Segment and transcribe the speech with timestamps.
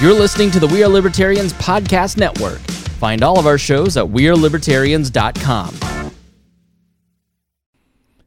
[0.00, 2.58] You're listening to the We Are Libertarians Podcast Network.
[2.96, 6.14] Find all of our shows at WeareLibertarians.com.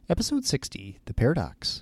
[0.08, 1.82] Episode 60 The Paradox.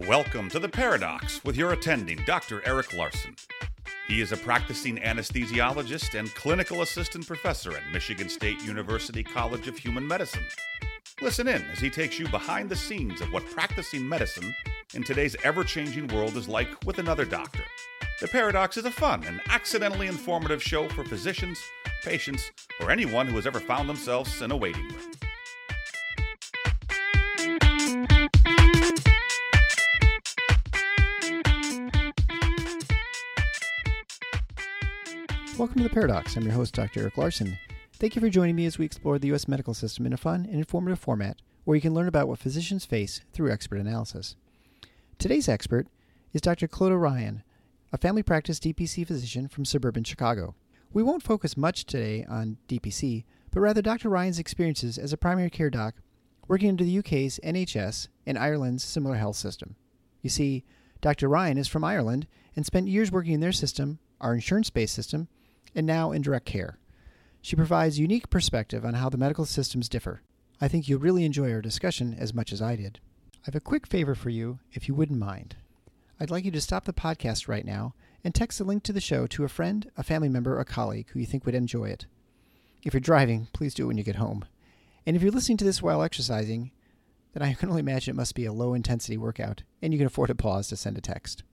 [0.00, 2.60] Welcome to The Paradox with your attending, Dr.
[2.66, 3.36] Eric Larson.
[4.06, 9.78] He is a practicing anesthesiologist and clinical assistant professor at Michigan State University College of
[9.78, 10.44] Human Medicine.
[11.22, 14.54] Listen in as he takes you behind the scenes of what practicing medicine
[14.92, 17.62] in today's ever changing world is like with another doctor.
[18.20, 21.58] The Paradox is a fun and accidentally informative show for physicians,
[22.02, 22.52] patients,
[22.82, 25.10] or anyone who has ever found themselves in a waiting room.
[35.56, 36.36] Welcome to The Paradox.
[36.36, 37.00] I'm your host, Dr.
[37.00, 37.56] Eric Larson.
[37.98, 39.48] Thank you for joining me as we explore the U.S.
[39.48, 42.84] medical system in a fun and informative format where you can learn about what physicians
[42.84, 44.36] face through expert analysis.
[45.18, 45.86] Today's expert
[46.34, 46.68] is Dr.
[46.68, 47.42] Clodagh Ryan,
[47.94, 50.54] a family practice DPC physician from suburban Chicago.
[50.92, 54.10] We won't focus much today on DPC, but rather Dr.
[54.10, 55.94] Ryan's experiences as a primary care doc
[56.48, 59.74] working under the UK's NHS and Ireland's similar health system.
[60.20, 60.64] You see,
[61.00, 61.30] Dr.
[61.30, 65.28] Ryan is from Ireland and spent years working in their system, our insurance based system,
[65.74, 66.76] and now in direct care.
[67.46, 70.20] She provides unique perspective on how the medical systems differ.
[70.60, 72.98] I think you'll really enjoy our discussion as much as I did.
[73.36, 75.54] I have a quick favor for you, if you wouldn't mind.
[76.18, 77.94] I'd like you to stop the podcast right now
[78.24, 80.64] and text a link to the show to a friend, a family member, or a
[80.64, 82.06] colleague who you think would enjoy it.
[82.82, 84.44] If you're driving, please do it when you get home.
[85.06, 86.72] And if you're listening to this while exercising,
[87.32, 90.08] then I can only imagine it must be a low intensity workout, and you can
[90.08, 91.44] afford a pause to send a text.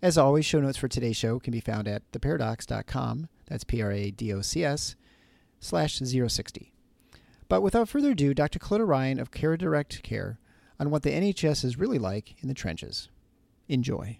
[0.00, 3.28] As always, show notes for today's show can be found at theparadocs.com.
[3.46, 4.96] That's P R A D O C S
[5.62, 6.72] slash 060.
[7.48, 8.58] But without further ado, Dr.
[8.58, 10.38] Clodagh Ryan of Cara Direct Care
[10.78, 13.08] on what the NHS is really like in the trenches.
[13.68, 14.18] Enjoy.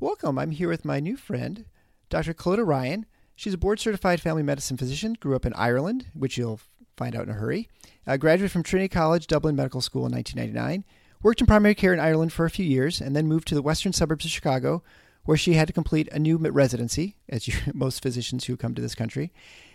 [0.00, 0.38] Welcome.
[0.38, 1.66] I'm here with my new friend,
[2.08, 2.34] Dr.
[2.34, 3.06] Clodagh Ryan.
[3.34, 6.60] She's a board certified family medicine physician, grew up in Ireland, which you'll
[6.96, 7.68] find out in a hurry.
[8.06, 10.84] Uh, graduated from Trinity College, Dublin Medical School in 1999.
[11.22, 13.62] Worked in primary care in Ireland for a few years, and then moved to the
[13.62, 14.82] western suburbs of Chicago,
[15.24, 18.82] where she had to complete a new residency, as you, most physicians who come to
[18.82, 19.32] this country,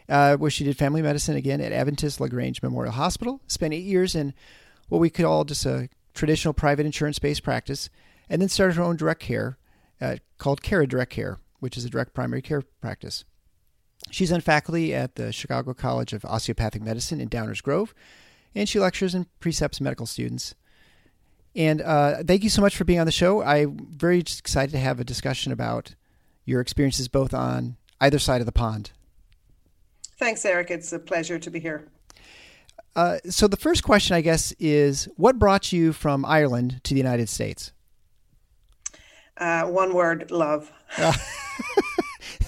[0.08, 3.42] uh, where she did family medicine again at Adventist Lagrange Memorial Hospital.
[3.48, 4.34] Spent eight years in
[4.88, 7.90] what we could just a traditional private insurance-based practice,
[8.30, 9.58] and then started her own direct care
[10.02, 13.26] uh, called Cara Direct Care, which is a direct primary care practice.
[14.12, 17.94] She's on faculty at the Chicago College of Osteopathic Medicine in Downers Grove,
[18.56, 20.56] and she lectures and precepts medical students.
[21.56, 23.42] And uh, thank you so much for being on the show.
[23.42, 25.96] I'm very excited to have a discussion about
[26.46, 28.92] your experiences both on either side of the pond.
[30.18, 30.70] Thanks, Eric.
[30.70, 31.88] It's a pleasure to be here.
[32.96, 37.00] Uh, so, the first question, I guess, is what brought you from Ireland to the
[37.00, 37.72] United States?
[39.38, 40.72] Uh, one word love.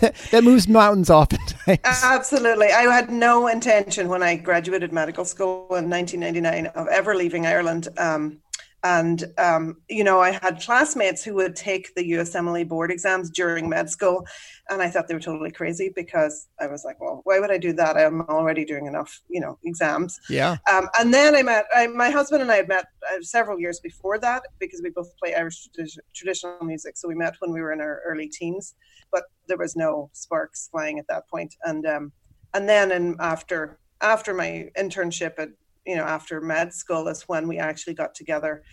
[0.02, 1.80] that moves mountains oftentimes.
[2.04, 2.68] Absolutely.
[2.68, 7.88] I had no intention when I graduated medical school in 1999 of ever leaving Ireland.
[7.98, 8.40] Um,
[8.84, 13.70] and, um, you know, I had classmates who would take the USMLE board exams during
[13.70, 14.26] med school.
[14.70, 17.60] And I thought they were totally crazy because I was like, well, why would I
[17.60, 17.96] do that?
[17.96, 20.20] I'm already doing enough, you know, exams.
[20.30, 20.58] Yeah.
[20.72, 23.80] Um, and then I met, I, my husband and I had met uh, several years
[23.80, 25.70] before that because we both play Irish
[26.16, 26.98] traditional music.
[26.98, 28.74] So we met when we were in our early teens,
[29.12, 31.54] but there was no sparks flying at that point.
[31.66, 32.12] And, um,
[32.56, 35.50] and then in, after, after my internship at
[35.86, 38.64] you know after med school is when we actually got together.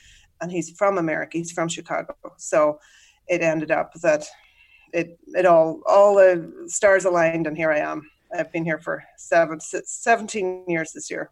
[0.40, 2.14] And he's from america he's from chicago.
[2.36, 2.78] So
[3.26, 4.26] it ended up that
[4.92, 8.08] it it all all the stars aligned and here i am.
[8.36, 11.30] I've been here for seven, 17 years this year.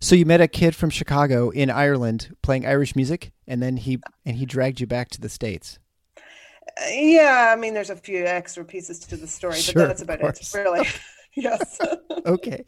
[0.00, 3.98] So you met a kid from chicago in ireland playing irish music and then he
[4.24, 5.78] and he dragged you back to the states.
[6.16, 10.20] Uh, yeah i mean there's a few extra pieces to the story but that's about
[10.20, 10.86] it really.
[11.34, 11.78] Yes.
[12.26, 12.66] Okay.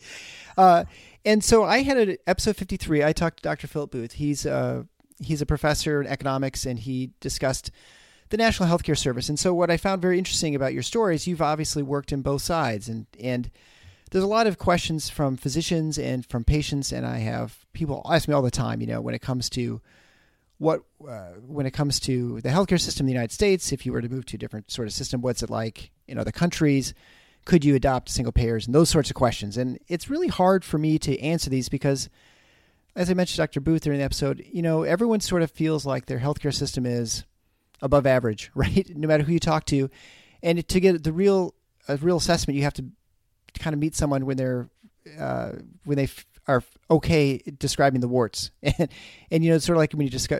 [0.56, 0.84] Uh,
[1.24, 3.04] and so I had an episode 53.
[3.04, 3.66] I talked to Dr.
[3.66, 4.12] Philip Booth.
[4.12, 4.84] He's uh,
[5.20, 7.70] he's a professor in economics, and he discussed
[8.30, 9.28] the National Healthcare Service.
[9.28, 12.22] And so what I found very interesting about your story is you've obviously worked in
[12.22, 13.50] both sides, and and
[14.10, 18.28] there's a lot of questions from physicians and from patients, and I have people ask
[18.28, 18.80] me all the time.
[18.80, 19.80] You know, when it comes to
[20.58, 23.92] what uh, when it comes to the healthcare system in the United States, if you
[23.92, 26.94] were to move to a different sort of system, what's it like in other countries?
[27.44, 29.56] Could you adopt single payers and those sorts of questions.
[29.56, 32.08] And it's really hard for me to answer these because,
[32.94, 33.60] as I mentioned, Dr.
[33.60, 37.24] Booth during the episode, you know, everyone sort of feels like their healthcare system is
[37.80, 38.90] above average, right?
[38.94, 39.90] No matter who you talk to,
[40.42, 41.54] and to get the real
[41.88, 42.84] a real assessment, you have to
[43.58, 44.68] kind of meet someone when they're
[45.18, 45.52] uh,
[45.84, 46.08] when they
[46.46, 48.88] are okay describing the warts, and
[49.30, 50.32] and you know, it's sort of like when you just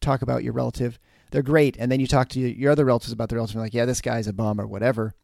[0.00, 0.98] talk about your relative,
[1.30, 3.74] they're great, and then you talk to your other relatives about their relative, and like,
[3.74, 5.14] yeah, this guy's a bum or whatever.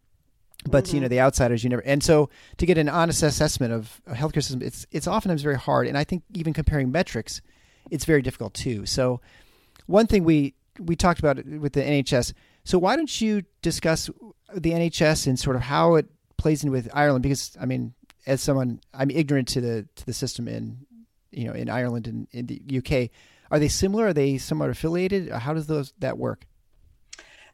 [0.64, 0.96] But mm-hmm.
[0.96, 1.10] you know, mm-hmm.
[1.10, 1.82] the outsiders, you never.
[1.82, 5.58] And so, to get an honest assessment of a healthcare system, it's it's oftentimes very
[5.58, 7.40] hard, and I think even comparing metrics,
[7.90, 8.84] it's very difficult too.
[8.86, 9.20] So,
[9.86, 12.32] one thing we we talked about with the NHS.
[12.64, 14.10] So why don't you discuss
[14.54, 16.06] the NHS and sort of how it
[16.36, 17.22] plays in with Ireland?
[17.22, 17.94] Because I mean,
[18.26, 20.86] as someone, I'm ignorant to the to the system in
[21.30, 23.10] you know in Ireland and in the UK.
[23.50, 24.08] Are they similar?
[24.08, 25.30] Are they somewhat affiliated?
[25.30, 26.46] How does those that work?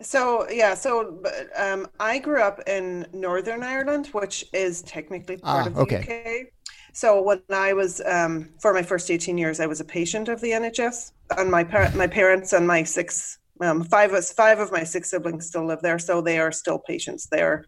[0.02, 1.22] So yeah, so
[1.56, 6.46] um, I grew up in Northern Ireland, which is technically part ah, of the okay.
[6.46, 6.52] UK.
[6.92, 10.40] So when I was um, for my first eighteen years, I was a patient of
[10.40, 14.72] the NHS, and my par- my parents and my six um, five of five of
[14.72, 17.64] my six siblings still live there, so they are still patients there,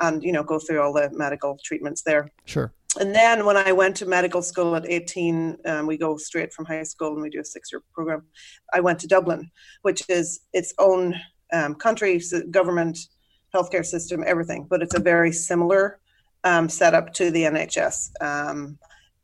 [0.00, 2.28] and you know go through all the medical treatments there.
[2.46, 2.72] Sure.
[3.00, 6.66] And then when I went to medical school at 18, um, we go straight from
[6.66, 8.22] high school and we do a six year program.
[8.74, 9.50] I went to Dublin,
[9.80, 11.14] which is its own
[11.52, 12.20] um, country,
[12.50, 12.98] government,
[13.54, 15.98] healthcare system, everything, but it's a very similar
[16.44, 18.10] um, setup to the NHS.
[18.20, 18.78] Um,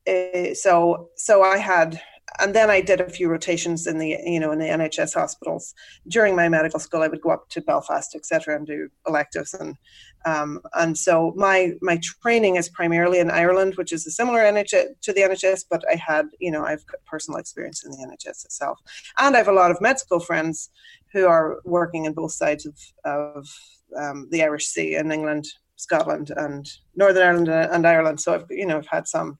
[0.06, 2.00] eh, so, so I had
[2.40, 5.74] and then I did a few rotations in the you know in the NHS hospitals
[6.08, 7.02] during my medical school.
[7.02, 9.76] I would go up to Belfast, etc., and do electives and
[10.24, 15.00] um, and so my my training is primarily in Ireland, which is a similar NHS
[15.02, 18.78] to the NHS, but I had you know I've personal experience in the NHS itself,
[19.18, 20.70] and I have a lot of med school friends
[21.12, 23.48] who are working in both sides of of
[23.96, 25.46] um, the Irish Sea in England,
[25.76, 28.20] Scotland, and Northern Ireland and Ireland.
[28.20, 29.38] So I've you know I've had some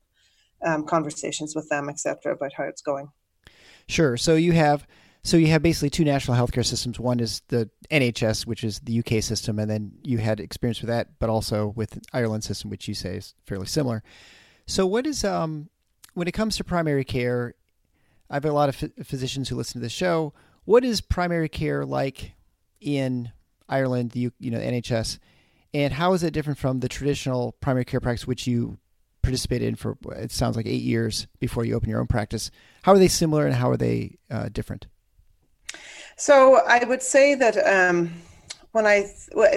[0.65, 3.09] um, conversations with them, etc., about how it's going.
[3.88, 4.17] Sure.
[4.17, 4.87] So you have
[5.23, 6.99] so you have basically two national healthcare systems.
[6.99, 10.88] One is the NHS, which is the UK system, and then you had experience with
[10.88, 14.03] that, but also with Ireland system, which you say is fairly similar.
[14.67, 15.69] So, what is um,
[16.15, 17.55] when it comes to primary care?
[18.31, 20.35] I have a lot of physicians who listen to the show.
[20.69, 22.32] What is primary care like
[22.79, 23.32] in
[23.70, 25.19] Ireland, the you know NHS,
[25.73, 28.76] and how is it different from the traditional primary care practice which you
[29.23, 32.50] participated in for it sounds like eight years before you open your own practice.
[32.82, 34.88] How are they similar and how are they uh, different?
[36.19, 38.12] So I would say that um,
[38.73, 39.05] when I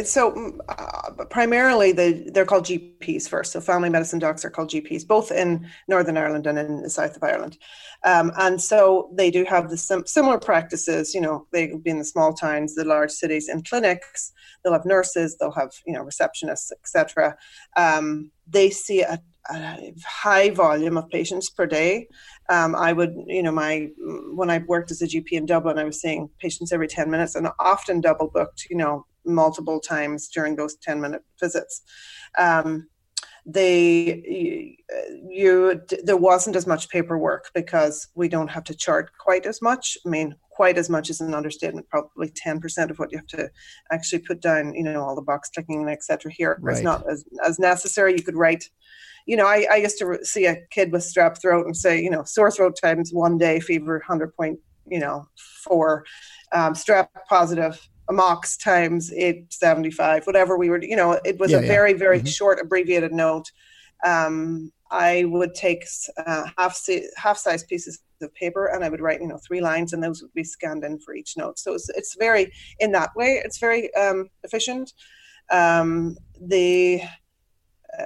[0.04, 3.52] so uh, primarily the they're called GPs first.
[3.52, 7.16] So family medicine docs are called GPs, both in Northern Ireland and in the south
[7.16, 7.58] of Ireland.
[8.04, 11.14] Um, and so they do have the sim- similar practices.
[11.14, 14.32] You know, they will be in the small towns, the large cities, in clinics.
[14.64, 17.38] They'll have nurses, they'll have you know receptionists, etc.
[17.76, 22.08] Um, they see a a high volume of patients per day.
[22.50, 23.90] Um, I would, you know, my
[24.34, 27.36] when I worked as a GP in Dublin, I was seeing patients every ten minutes,
[27.36, 31.82] and often double booked, you know, multiple times during those ten minute visits.
[32.38, 32.88] Um,
[33.46, 34.78] they
[35.28, 39.98] you there wasn't as much paperwork because we don't have to chart quite as much.
[40.06, 41.90] I mean, quite as much as an understatement.
[41.90, 43.50] Probably ten percent of what you have to
[43.92, 44.74] actually put down.
[44.74, 46.32] You know, all the box ticking and etc.
[46.32, 46.74] Here, right.
[46.74, 48.14] it's not as as necessary.
[48.14, 48.70] You could write
[49.26, 52.10] you know, I, I used to see a kid with strep throat and say, you
[52.10, 55.28] know, sore throat times one day, fever 100 point, you know,
[55.64, 56.06] four,
[56.52, 61.62] um, strep positive, mox times 875, whatever we were, you know, it was yeah, a
[61.62, 61.68] yeah.
[61.68, 62.28] very, very mm-hmm.
[62.28, 63.52] short abbreviated note.
[64.06, 65.86] Um, I would take
[66.18, 66.80] uh, half
[67.16, 70.22] half size pieces of paper and I would write, you know, three lines, and those
[70.22, 71.58] would be scanned in for each note.
[71.60, 74.94] So it's, it's very in that way, it's very um, efficient.
[75.50, 77.02] Um, the
[77.98, 78.06] uh,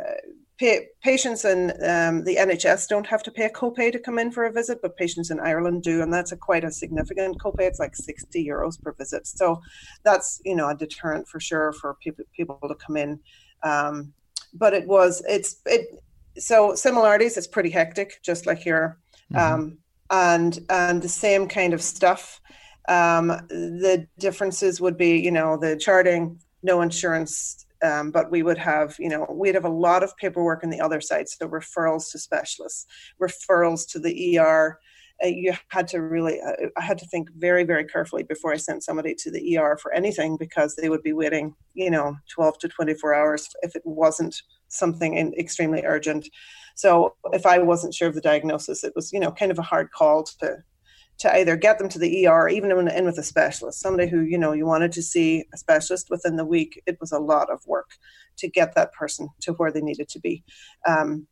[0.58, 4.32] Pay, patients in um, the NHS don't have to pay a copay to come in
[4.32, 7.64] for a visit, but patients in Ireland do, and that's a quite a significant copay.
[7.64, 9.60] It's like sixty euros per visit, so
[10.06, 13.20] that's you know a deterrent for sure for people people to come in.
[13.64, 14.14] Um,
[14.56, 16.04] but it was it's it
[16.38, 17.38] so similarities.
[17.38, 18.98] It's pretty hectic, just like here,
[19.34, 19.54] mm-hmm.
[19.54, 19.78] um,
[20.10, 22.42] and and the same kind of stuff.
[22.88, 28.58] Um, the differences would be you know the charting, no insurance um, but we would
[28.58, 31.28] have, you know, we'd have a lot of paperwork on the other side.
[31.30, 32.86] So referrals to specialists,
[33.22, 34.80] referrals to the ER.
[35.24, 38.58] Uh, you had to really, uh, I had to think very, very carefully before I
[38.58, 42.58] sent somebody to the ER for anything because they would be waiting, you know, 12
[42.60, 46.28] to 24 hours if it wasn't something extremely urgent.
[46.76, 49.64] So if I wasn't sure of the diagnosis, it was, you know, kind of a
[49.64, 50.58] hard call to
[51.18, 54.38] to either get them to the ER, even in, with a specialist, somebody who you
[54.38, 56.82] know you wanted to see a specialist within the week.
[56.86, 57.92] It was a lot of work
[58.38, 60.44] to get that person to where they needed to be.
[60.86, 61.28] Um,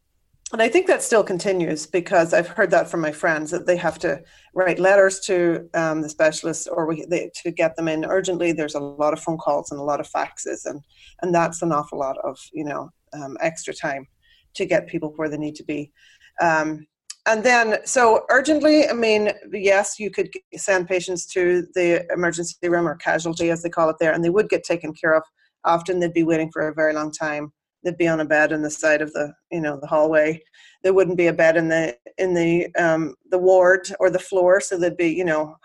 [0.53, 3.75] and I think that still continues because I've heard that from my friends that they
[3.77, 4.22] have to
[4.53, 8.51] write letters to um, the specialists or we, they, to get them in urgently.
[8.51, 10.79] There's a lot of phone calls and a lot of faxes, and
[11.24, 14.07] and that's an awful lot of you know um, extra time
[14.53, 15.91] to get people where they need to be.
[16.39, 16.86] Um,
[17.25, 22.88] and then, so urgently, I mean, yes, you could send patients to the emergency room
[22.88, 25.24] or casualty, as they call it there, and they would get taken care of.
[25.63, 27.53] Often they'd be waiting for a very long time.
[27.84, 30.42] They'd be on a bed in the side of the, you know, the hallway.
[30.84, 34.60] There wouldn't be a bed in the in the um, the ward or the floor,
[34.62, 35.56] so they'd be, you know,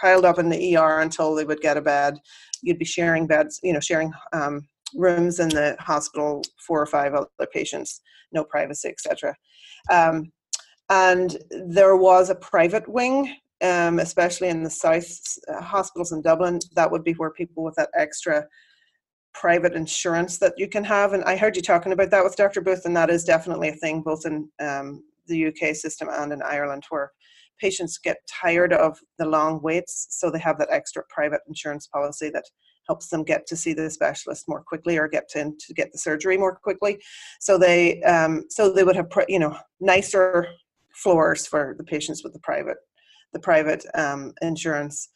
[0.00, 2.18] piled up in the ER until they would get a bed.
[2.62, 7.14] You'd be sharing beds, you know, sharing um, rooms in the hospital, four or five
[7.14, 8.00] other patients,
[8.32, 9.34] no privacy, etc.
[9.90, 10.32] Um,
[10.90, 16.58] and there was a private wing um, especially in the south uh, hospitals in dublin
[16.74, 18.46] that would be where people with that extra
[19.34, 22.60] private insurance that you can have and i heard you talking about that with dr
[22.60, 26.40] booth and that is definitely a thing both in um, the uk system and in
[26.42, 27.10] ireland where
[27.60, 32.30] patients get tired of the long waits so they have that extra private insurance policy
[32.30, 32.44] that
[32.86, 35.98] helps them get to see the specialist more quickly or get to, to get the
[35.98, 36.98] surgery more quickly.
[37.40, 40.46] So they um, so they would have you know nicer
[40.94, 42.76] floors for the patients with the private
[43.32, 45.08] the private um, insurance.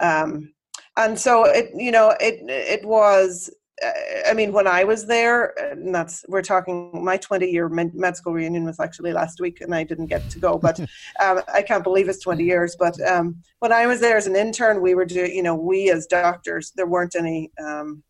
[0.00, 0.52] Um,
[0.96, 3.50] and so it you know it it was
[3.82, 8.32] I mean, when I was there, and that's we're talking my 20 year med school
[8.32, 10.78] reunion was actually last week, and I didn't get to go, but
[11.20, 12.76] um, I can't believe it's 20 years.
[12.78, 15.90] But um, when I was there as an intern, we were doing, you know, we
[15.90, 18.04] as doctors, there weren't any um,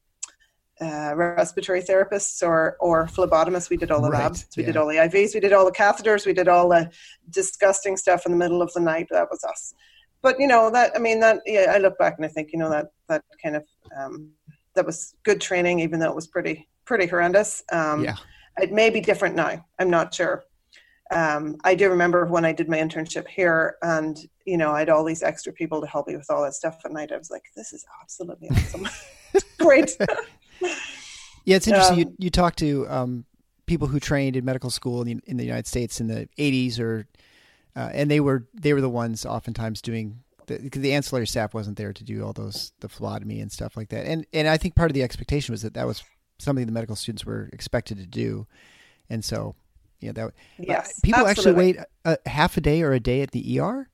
[0.80, 3.71] uh, respiratory therapists or or phlebotomists.
[3.71, 4.66] We did all the right, labs, we yeah.
[4.66, 6.90] did all the IVs, we did all the catheters, we did all the
[7.30, 9.06] disgusting stuff in the middle of the night.
[9.11, 9.73] That was us.
[10.21, 12.59] But you know that I mean that yeah, I look back and I think you
[12.59, 13.64] know that that kind of
[13.99, 14.30] um,
[14.75, 17.62] that was good training, even though it was pretty pretty horrendous.
[17.73, 18.16] Um, yeah,
[18.59, 19.64] it may be different now.
[19.78, 20.45] I'm not sure.
[21.11, 24.88] Um, I do remember when I did my internship here, and you know, I had
[24.88, 27.12] all these extra people to help me with all that stuff at night.
[27.12, 28.88] I was like, "This is absolutely awesome,
[29.59, 29.97] great."
[31.45, 31.95] Yeah, it's interesting.
[31.95, 33.25] Um, you you talk to um,
[33.66, 36.81] people who trained in medical school in the, in the United States in the '80s,
[36.81, 37.07] or
[37.76, 41.77] uh, and they were they were the ones oftentimes doing the, the, ancillary staff wasn't
[41.77, 44.07] there to do all those the phlebotomy and stuff like that.
[44.07, 46.03] And and I think part of the expectation was that that was
[46.39, 48.47] something the medical students were expected to do,
[49.09, 49.55] and so
[50.01, 51.79] yeah, that yes, people absolutely.
[51.79, 53.89] actually wait a, half a day or a day at the ER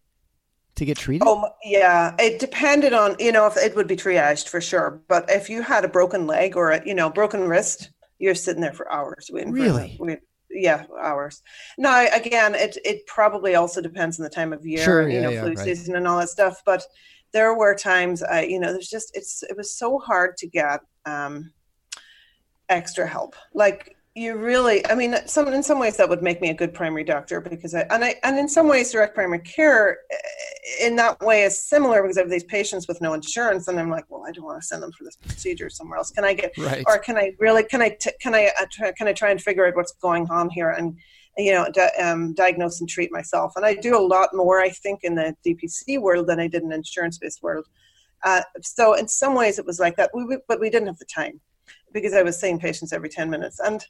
[0.80, 1.26] to get treated?
[1.26, 2.14] Oh, yeah.
[2.19, 5.00] It depended on, you know, if it would be triaged for sure.
[5.09, 8.61] But if you had a broken leg or a, you know, broken wrist, you're sitting
[8.61, 9.95] there for hours waiting really?
[9.97, 10.19] for
[10.50, 11.42] yeah, hours.
[11.78, 15.23] Now, again, it it probably also depends on the time of year, sure, you yeah,
[15.23, 15.59] know, yeah, flu right.
[15.64, 16.62] season and all that stuff.
[16.64, 16.83] But
[17.33, 20.80] there were times I, you know, there's just it's it was so hard to get
[21.07, 21.52] um,
[22.69, 23.37] extra help.
[23.54, 26.75] Like you really i mean some in some ways that would make me a good
[26.75, 29.99] primary doctor because i and i and in some ways direct primary care
[30.80, 33.90] in that way is similar because i have these patients with no insurance and i'm
[33.90, 36.32] like well i don't want to send them for this procedure somewhere else can i
[36.34, 36.84] get right.
[36.86, 39.40] or can i really can i t- can i uh, try, can i try and
[39.40, 40.96] figure out what's going on here and
[41.38, 44.68] you know di- um, diagnose and treat myself and i do a lot more i
[44.68, 47.66] think in the dpc world than i did in the insurance based world
[48.22, 51.06] uh, so in some ways it was like that we, but we didn't have the
[51.06, 51.40] time
[51.92, 53.60] because I was seeing patients every 10 minutes.
[53.60, 53.84] And,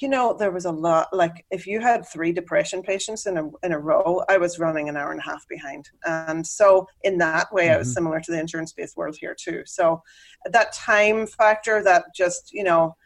[0.00, 3.50] you know, there was a lot, like if you had three depression patients in a,
[3.62, 5.90] in a row, I was running an hour and a half behind.
[6.06, 7.74] And so in that way, mm-hmm.
[7.74, 7.94] I was mm-hmm.
[7.94, 9.62] similar to the insurance based world here too.
[9.66, 10.02] So
[10.46, 12.96] that time factor, that just, you know,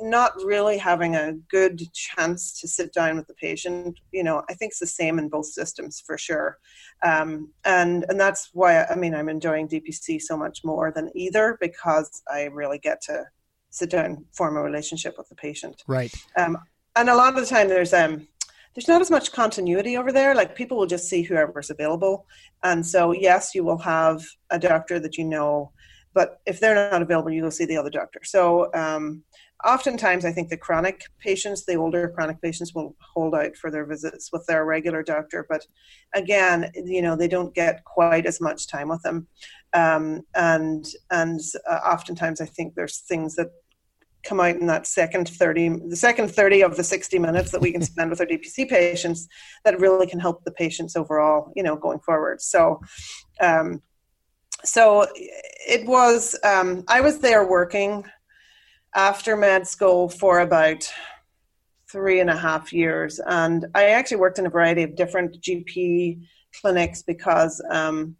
[0.00, 4.54] not really having a good chance to sit down with the patient you know i
[4.54, 6.58] think it's the same in both systems for sure
[7.04, 11.58] um, and and that's why i mean i'm enjoying dpc so much more than either
[11.60, 13.22] because i really get to
[13.74, 15.82] sit down form a relationship with the patient.
[15.86, 16.14] Right.
[16.38, 16.56] Um,
[16.96, 18.28] and a lot of the time there's um
[18.74, 20.34] there's not as much continuity over there.
[20.34, 22.26] Like people will just see whoever's available.
[22.62, 25.72] And so yes you will have a doctor that you know
[26.14, 28.20] but if they're not available, you go see the other doctor.
[28.22, 29.24] So um,
[29.64, 33.84] oftentimes, I think the chronic patients, the older chronic patients, will hold out for their
[33.84, 35.44] visits with their regular doctor.
[35.48, 35.66] But
[36.14, 39.26] again, you know, they don't get quite as much time with them,
[39.72, 43.50] um, and and uh, oftentimes, I think there's things that
[44.24, 47.72] come out in that second 30 the second 30 of the 60 minutes that we
[47.72, 49.28] can spend with our dpc patients
[49.64, 52.40] that really can help the patients overall you know going forward.
[52.40, 52.80] So
[53.40, 53.82] um,
[54.64, 58.04] so it was um, i was there working
[58.94, 60.88] after med school for about
[61.90, 63.20] three and a half years.
[63.26, 66.20] And i actually worked in a variety of different gp
[66.60, 68.16] clinics because um,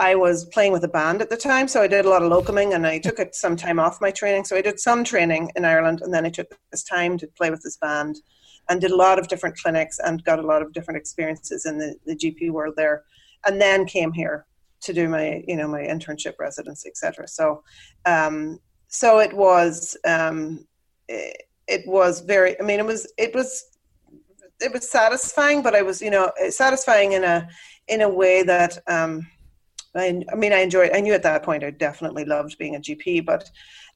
[0.00, 2.30] i was playing with a band at the time so i did a lot of
[2.30, 4.44] locuming and i took it some time off my training.
[4.44, 7.50] So i did some training in ireland and then i took this time to play
[7.50, 8.16] with this band
[8.68, 11.78] and did a lot of different clinics and got a lot of different experiences in
[11.78, 13.04] the, the gp world there
[13.46, 14.46] and then came here
[14.80, 17.62] to do my you know my internship residency etc so
[18.06, 20.66] um so it was um
[21.08, 23.70] it, it was very i mean it was it was
[24.60, 27.48] it was satisfying, but I was you know satisfying in a
[27.88, 29.26] in a way that um,
[29.96, 30.90] I, I mean I enjoyed.
[30.94, 33.50] I knew at that point I definitely loved being a GP, but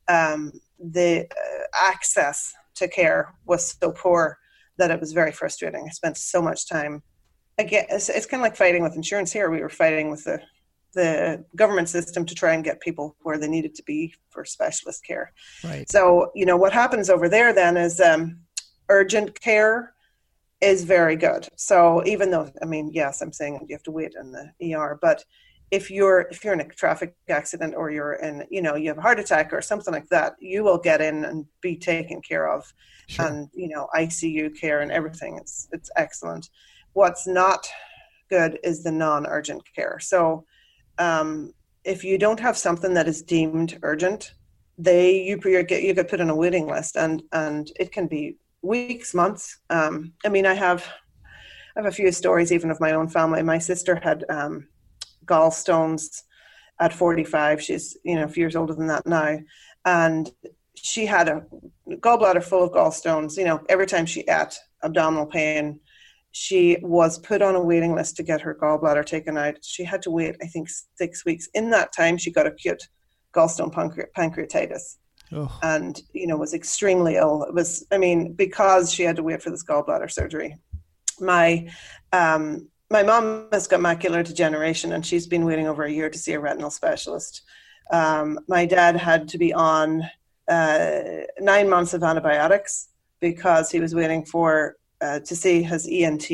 [0.09, 4.39] um, the uh, access to care was so poor
[4.77, 5.87] that it was very frustrating.
[5.87, 7.03] I spent so much time.
[7.59, 9.51] Again, it's, it's kind of like fighting with insurance here.
[9.51, 10.41] We were fighting with the
[10.95, 15.05] the government system to try and get people where they needed to be for specialist
[15.05, 15.33] care.
[15.65, 15.91] Right.
[15.91, 18.39] So you know what happens over there then is um,
[18.89, 19.93] urgent care
[20.61, 21.49] is very good.
[21.57, 24.99] So even though I mean yes, I'm saying you have to wait in the ER,
[25.01, 25.25] but
[25.71, 28.99] if you're if you're in a traffic accident or you're in you know you have
[28.99, 32.49] a heart attack or something like that, you will get in and be taken care
[32.49, 32.73] of,
[33.09, 33.27] Sure.
[33.27, 35.37] and you know ICU care and everything.
[35.37, 36.49] It's it's excellent.
[36.93, 37.67] What's not
[38.31, 39.99] good is the non-urgent care.
[40.01, 40.45] So
[40.99, 41.53] um,
[41.85, 44.33] if you don't have something that is deemed urgent,
[44.79, 48.07] they you you get you get put on a waiting list, and and it can
[48.07, 49.59] be weeks, months.
[49.71, 50.87] Um, I mean, I have
[51.77, 53.43] I have a few stories even of my own family.
[53.43, 54.69] My sister had um,
[55.25, 56.23] gallstones
[56.81, 57.63] at 45.
[57.63, 59.39] She's you know a few years older than that now,
[59.85, 60.31] and
[60.75, 61.45] she had a
[61.89, 63.37] gallbladder full of gallstones.
[63.37, 65.81] You know, every time she ate, abdominal pain.
[66.37, 69.59] She was put on a waiting list to get her gallbladder taken out.
[69.63, 71.49] She had to wait, I think, six weeks.
[71.55, 72.89] In that time, she got acute
[73.33, 74.97] gallstone pancre- pancreatitis
[75.37, 79.23] Oh, and you know was extremely ill it was i mean because she had to
[79.23, 80.57] wait for this gallbladder surgery
[81.19, 81.69] my
[82.13, 86.19] um my mom has got macular degeneration and she's been waiting over a year to
[86.19, 87.43] see a retinal specialist
[87.93, 90.03] um, my dad had to be on
[90.49, 91.01] uh,
[91.41, 92.89] nine months of antibiotics
[93.21, 96.29] because he was waiting for uh, to see his ent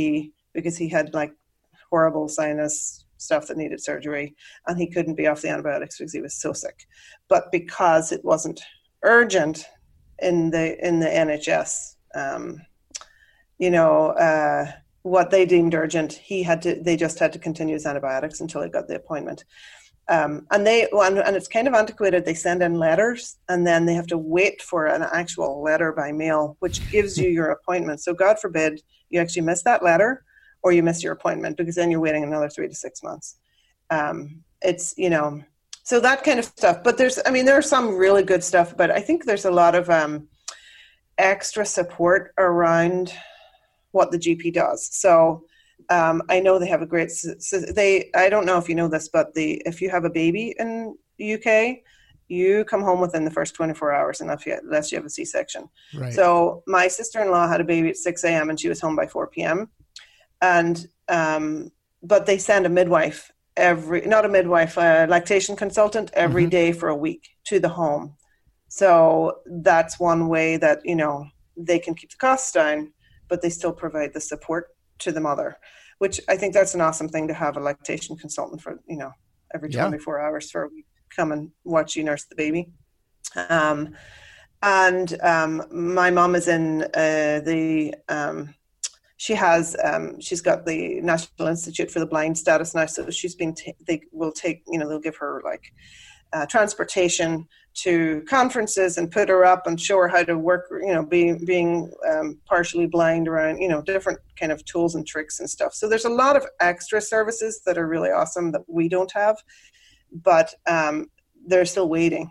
[0.53, 1.33] because he had like
[1.91, 4.35] horrible sinus stuff that needed surgery
[4.67, 6.87] and he couldn't be off the antibiotics because he was so sick
[7.29, 8.61] but because it wasn't
[9.03, 9.67] urgent
[10.21, 11.97] in the in the NHS.
[12.15, 12.61] Um,
[13.59, 14.71] you know uh,
[15.03, 16.13] what they deemed urgent.
[16.13, 16.81] He had to.
[16.81, 19.45] They just had to continue his antibiotics until he got the appointment.
[20.09, 22.25] Um, and they and, and it's kind of antiquated.
[22.25, 26.13] They send in letters, and then they have to wait for an actual letter by
[26.13, 28.01] mail, which gives you your appointment.
[28.01, 30.25] So God forbid you actually miss that letter,
[30.63, 33.37] or you miss your appointment, because then you're waiting another three to six months.
[33.91, 35.43] Um, it's you know
[35.83, 38.91] so that kind of stuff but there's i mean there's some really good stuff but
[38.91, 40.29] i think there's a lot of um,
[41.19, 43.13] extra support around
[43.93, 44.89] what the gp does.
[44.93, 45.45] So
[45.89, 48.87] um, i know they have a great so they i don't know if you know
[48.89, 51.49] this but the if you have a baby in the uk
[52.29, 55.69] you come home within the first 24 hours unless you, unless you have a c-section.
[55.95, 56.13] Right.
[56.13, 59.27] so my sister-in-law had a baby at 6 a.m and she was home by 4
[59.29, 59.71] p.m
[60.43, 61.71] and um,
[62.03, 66.51] but they send a midwife every not a midwife a lactation consultant every Mhm.
[66.51, 68.17] day for a week to the home.
[68.69, 71.27] So that's one way that you know
[71.57, 72.93] they can keep the costs down
[73.31, 75.57] but they still provide the support to the mother
[75.99, 79.13] which i think that's an awesome thing to have a lactation consultant for you know
[79.55, 79.89] every Yeah.
[79.89, 82.71] 24 hours for a week come and watch you nurse the baby
[83.49, 83.95] um,
[84.63, 88.55] and um, my mom is in uh, the um,
[89.17, 93.35] she has um, she's got the National Institute for the Blind status now, so she's
[93.35, 95.73] been ta- they will take you know they'll give her like
[96.33, 100.93] uh, transportation to conferences and put her up and show her how to work you
[100.93, 105.41] know being being um, partially blind around you know different kind of tools and tricks
[105.41, 105.75] and stuff.
[105.75, 109.37] So there's a lot of extra services that are really awesome that we don't have,
[110.13, 111.11] but um,
[111.47, 112.31] they're still waiting.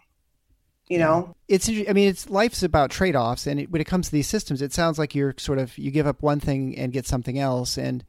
[0.88, 4.12] You know, it's i mean it's life's about trade-offs and it, when it comes to
[4.12, 7.06] these systems it sounds like you're sort of you give up one thing and get
[7.06, 8.06] something else and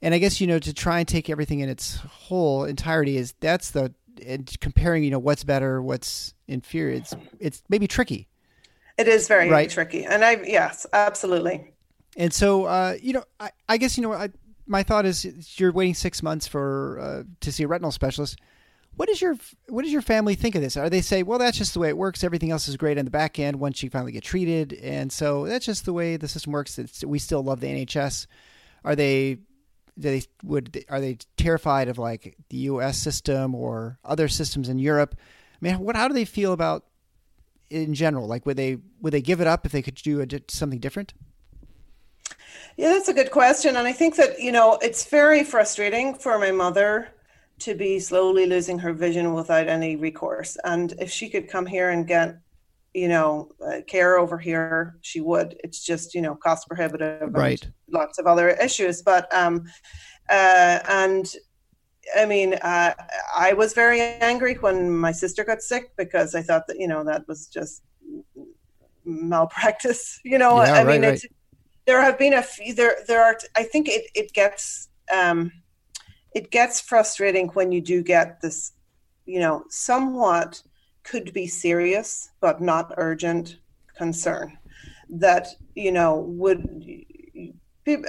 [0.00, 3.34] and i guess you know to try and take everything in its whole entirety is
[3.40, 3.92] that's the
[4.26, 8.28] and comparing you know what's better what's inferior it's it's maybe tricky
[8.98, 9.70] it is very Right.
[9.70, 11.72] tricky, and I yes, absolutely.
[12.16, 14.30] and so uh you know i, I guess you know I,
[14.66, 15.24] my thought is
[15.58, 18.38] you're waiting six months for uh, to see a retinal specialist
[18.96, 19.36] what is your
[19.68, 20.76] what does your family think of this?
[20.76, 22.22] Are they say, well, that's just the way it works.
[22.22, 25.46] Everything else is great on the back end once you finally get treated, and so
[25.46, 26.78] that's just the way the system works.
[26.78, 28.26] It's, we still love the NHS.
[28.84, 29.38] Are they?
[29.96, 32.98] They would are they terrified of like the U.S.
[32.98, 35.16] system or other systems in Europe?
[35.18, 36.84] I mean, what how do they feel about
[37.68, 38.26] in general?
[38.26, 41.14] Like, would they would they give it up if they could do a, something different?
[42.76, 43.76] Yeah, that's a good question.
[43.76, 47.08] And I think that, you know, it's very frustrating for my mother
[47.60, 50.56] to be slowly losing her vision without any recourse.
[50.64, 52.38] And if she could come here and get,
[52.94, 55.56] you know, uh, care over here, she would.
[55.62, 57.68] It's just, you know, cost prohibitive and Right.
[57.90, 59.02] lots of other issues.
[59.02, 59.64] But, um,
[60.28, 61.32] uh, and
[62.16, 62.94] I mean, uh,
[63.36, 67.04] I was very angry when my sister got sick because I thought that, you know,
[67.04, 67.82] that was just
[69.04, 70.20] malpractice.
[70.24, 71.14] You know, Yeah, I right, mean, right.
[71.14, 71.26] it's
[71.86, 72.74] there have been a few.
[72.74, 73.36] There, there are.
[73.56, 75.50] I think it it gets um,
[76.34, 78.72] it gets frustrating when you do get this,
[79.26, 80.62] you know, somewhat
[81.02, 83.58] could be serious but not urgent
[83.96, 84.56] concern
[85.08, 87.04] that you know would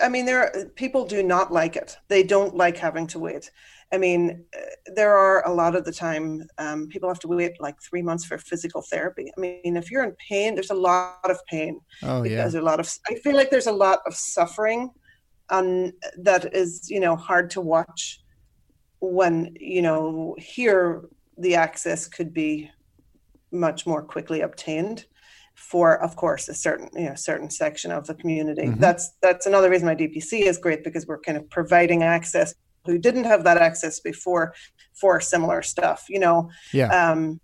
[0.02, 1.98] I mean, there are, people do not like it.
[2.08, 3.52] They don't like having to wait.
[3.94, 4.62] I mean, uh,
[4.96, 8.26] there are a lot of the time um, people have to wait like three months
[8.26, 9.32] for physical therapy.
[9.36, 11.80] I mean, if you're in pain, there's a lot of pain.
[12.04, 12.38] Oh yeah.
[12.38, 12.90] There's a lot of.
[13.10, 14.90] I feel like there's a lot of suffering,
[15.50, 18.22] and that is you know hard to watch.
[19.00, 21.04] When you know here,
[21.38, 22.70] the access could be
[23.52, 25.06] much more quickly obtained
[25.56, 28.64] for of course a certain you know certain section of the community.
[28.64, 28.80] Mm-hmm.
[28.80, 32.98] that's that's another reason why dpc is great because we're kind of providing access who
[32.98, 34.54] didn't have that access before
[34.94, 36.50] for similar stuff you know?
[36.74, 36.88] Yeah.
[36.88, 37.40] Um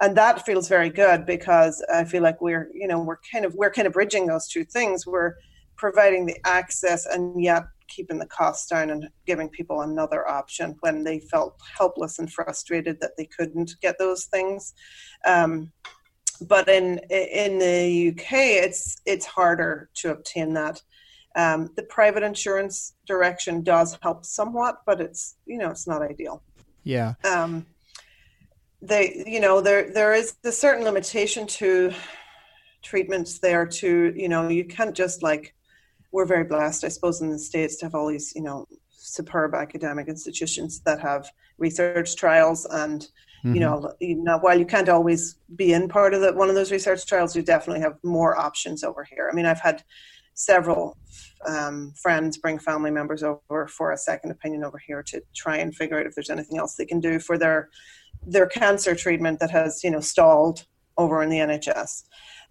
[0.00, 3.54] and that feels very good because i feel like we're you know we're kind of
[3.54, 5.06] we're kind of bridging those two things.
[5.06, 5.34] We're
[5.80, 11.04] providing the access and yet keeping the costs down and giving people another option when
[11.04, 14.72] they felt helpless and frustrated that they couldn't get those things
[15.26, 15.70] um,
[16.40, 20.82] but in in the UK, it's it's harder to obtain that.
[21.36, 26.42] Um, the private insurance direction does help somewhat, but it's you know it's not ideal.
[26.84, 27.14] Yeah.
[27.24, 27.66] Um,
[28.82, 31.92] they you know there there is a certain limitation to
[32.82, 33.66] treatments there.
[33.66, 35.54] To you know you can't just like
[36.12, 39.54] we're very blessed, I suppose, in the states to have all these you know superb
[39.54, 43.08] academic institutions that have research trials and
[43.44, 43.54] Mm-hmm.
[43.54, 46.54] You, know, you know, while you can't always be in part of the, one of
[46.54, 49.30] those research trials, you definitely have more options over here.
[49.32, 49.82] I mean, I've had
[50.34, 50.98] several
[51.46, 55.74] um, friends bring family members over for a second opinion over here to try and
[55.74, 57.70] figure out if there's anything else they can do for their
[58.26, 60.66] their cancer treatment that has you know stalled
[60.98, 62.04] over in the NHS.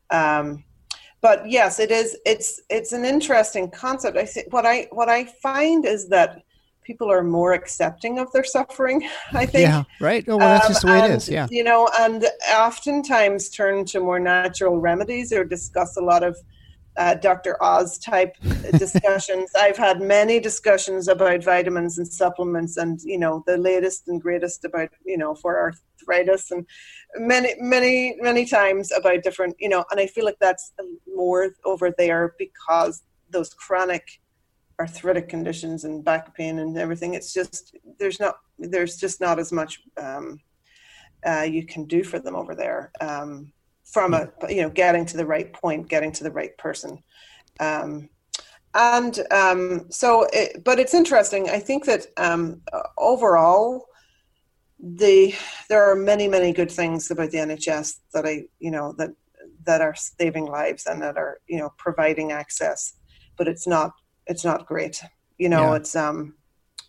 [0.10, 0.64] Um,
[1.22, 2.18] but yes, it is.
[2.26, 4.18] It's it's an interesting concept.
[4.18, 6.44] I think what I what I find is that
[6.84, 9.08] people are more accepting of their suffering.
[9.34, 9.68] I think.
[9.68, 9.84] Yeah.
[10.00, 10.24] Right.
[10.28, 11.30] Oh, well, that's just the way um, and, it is.
[11.30, 11.48] Yeah.
[11.52, 16.38] You know, and oftentimes turn to more natural remedies or discuss a lot of
[16.98, 17.62] uh, Dr.
[17.64, 18.36] Oz type
[18.78, 19.52] discussions.
[19.58, 24.66] I've had many discussions about vitamins and supplements, and you know the latest and greatest
[24.66, 26.66] about you know for arthritis, and
[27.16, 29.86] many, many, many times about different you know.
[29.92, 30.74] And I feel like that's
[31.14, 34.20] more over there because those chronic
[34.80, 37.14] arthritic conditions and back pain and everything.
[37.14, 40.40] It's just there's not there's just not as much um,
[41.26, 43.52] uh, you can do for them over there um,
[43.84, 47.04] from a you know getting to the right point, getting to the right person.
[47.60, 48.10] Um,
[48.76, 51.50] and um, so, it, but it's interesting.
[51.50, 52.62] I think that um,
[52.98, 53.88] overall,
[54.82, 55.34] the
[55.68, 59.12] there are many many good things about the NHS that I you know that
[59.66, 62.94] that are saving lives and that are you know providing access,
[63.38, 63.92] but it's not
[64.28, 65.02] it's not great.
[65.38, 65.76] You know, yeah.
[65.76, 66.36] it's um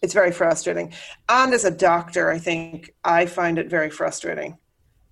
[0.03, 0.93] it's very frustrating.
[1.29, 4.57] And as a doctor, I think I find it very frustrating.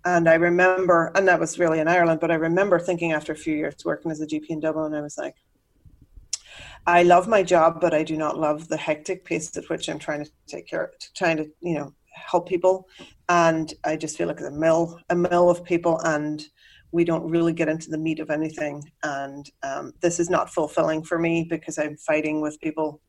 [0.05, 3.37] And I remember, and that was really in Ireland, but I remember thinking after a
[3.37, 5.35] few years working as a GP in Dublin, I was like,
[6.87, 9.99] I love my job, but I do not love the hectic pace at which I'm
[9.99, 11.93] trying to take care, trying to, you know,
[12.27, 12.89] help people.
[13.29, 16.43] And I just feel like a mill, a mill of people, and
[16.93, 18.83] we don't really get into the meat of anything.
[19.03, 23.01] And um, this is not fulfilling for me because I'm fighting with people.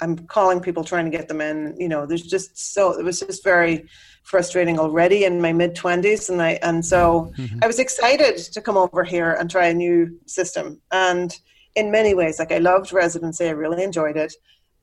[0.00, 1.74] I'm calling people trying to get them in.
[1.78, 3.86] You know, there's just so it was just very
[4.24, 7.58] frustrating already in my mid twenties, and I and so mm-hmm.
[7.62, 10.80] I was excited to come over here and try a new system.
[10.90, 11.34] And
[11.74, 14.34] in many ways, like I loved residency, I really enjoyed it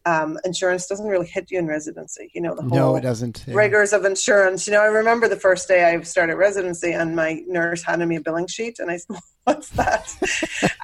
[0.06, 2.32] um, insurance doesn't really hit you in residency.
[2.34, 3.44] You know the whole no, it doesn't.
[3.48, 3.56] Yeah.
[3.56, 4.66] Rigors of insurance.
[4.66, 8.16] You know, I remember the first day I started residency, and my nurse handed me
[8.16, 10.16] a billing sheet, and I said, "What's that?"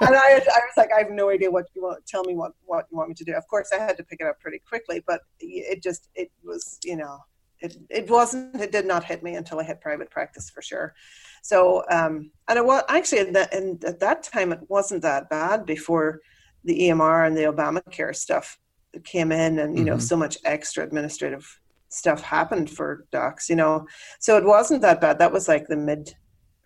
[0.01, 2.05] and I, I was like, "I have no idea what you want.
[2.05, 4.19] Tell me what what you want me to do." Of course, I had to pick
[4.19, 7.19] it up pretty quickly, but it just it was you know
[7.59, 10.93] it it wasn't it did not hit me until I hit private practice for sure.
[11.41, 15.29] So um, and it was actually at that, and at that time it wasn't that
[15.29, 16.19] bad before
[16.65, 18.57] the EMR and the Obamacare stuff
[19.03, 19.99] came in and you know mm-hmm.
[19.99, 23.85] so much extra administrative stuff happened for docs you know.
[24.19, 25.19] So it wasn't that bad.
[25.19, 26.13] That was like the mid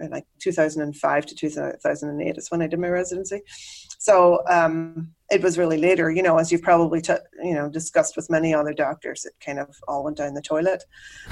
[0.10, 3.42] like 2005 to 2008 is when i did my residency.
[3.98, 7.13] So um, it was really later you know as you've probably t-
[7.44, 10.84] you know discussed with many other doctors it kind of all went down the toilet.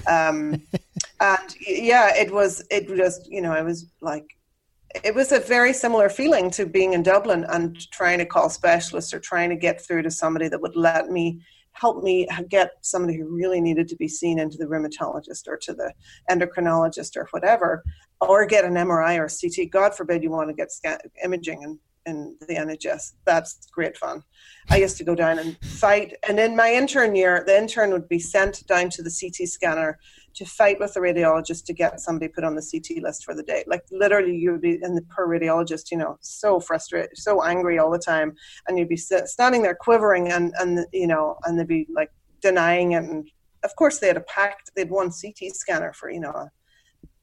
[0.07, 0.61] Um,
[1.21, 4.37] and yeah it was it just you know i was like
[5.03, 9.13] it was a very similar feeling to being in Dublin and trying to call specialists
[9.13, 11.41] or trying to get through to somebody that would let me
[11.73, 15.73] help me get somebody who really needed to be seen into the rheumatologist or to
[15.73, 15.93] the
[16.29, 17.83] endocrinologist or whatever,
[18.19, 19.69] or get an MRI or CT.
[19.69, 23.13] God forbid you want to get scan- imaging and in the NHS.
[23.25, 24.23] That's great fun.
[24.69, 26.15] I used to go down and fight.
[26.27, 29.99] And in my intern year, the intern would be sent down to the CT scanner
[30.37, 33.41] to fight with the radiologist to get somebody put on the CT list for the
[33.41, 33.63] day.
[33.65, 37.79] Like literally, you would be, and the poor radiologist, you know, so frustrated, so angry
[37.79, 38.35] all the time,
[38.67, 42.91] and you'd be standing there quivering, and and you know, and they'd be like denying
[42.91, 43.03] it.
[43.03, 43.27] And
[43.63, 46.49] of course, they had a packed, they had one CT scanner for you know,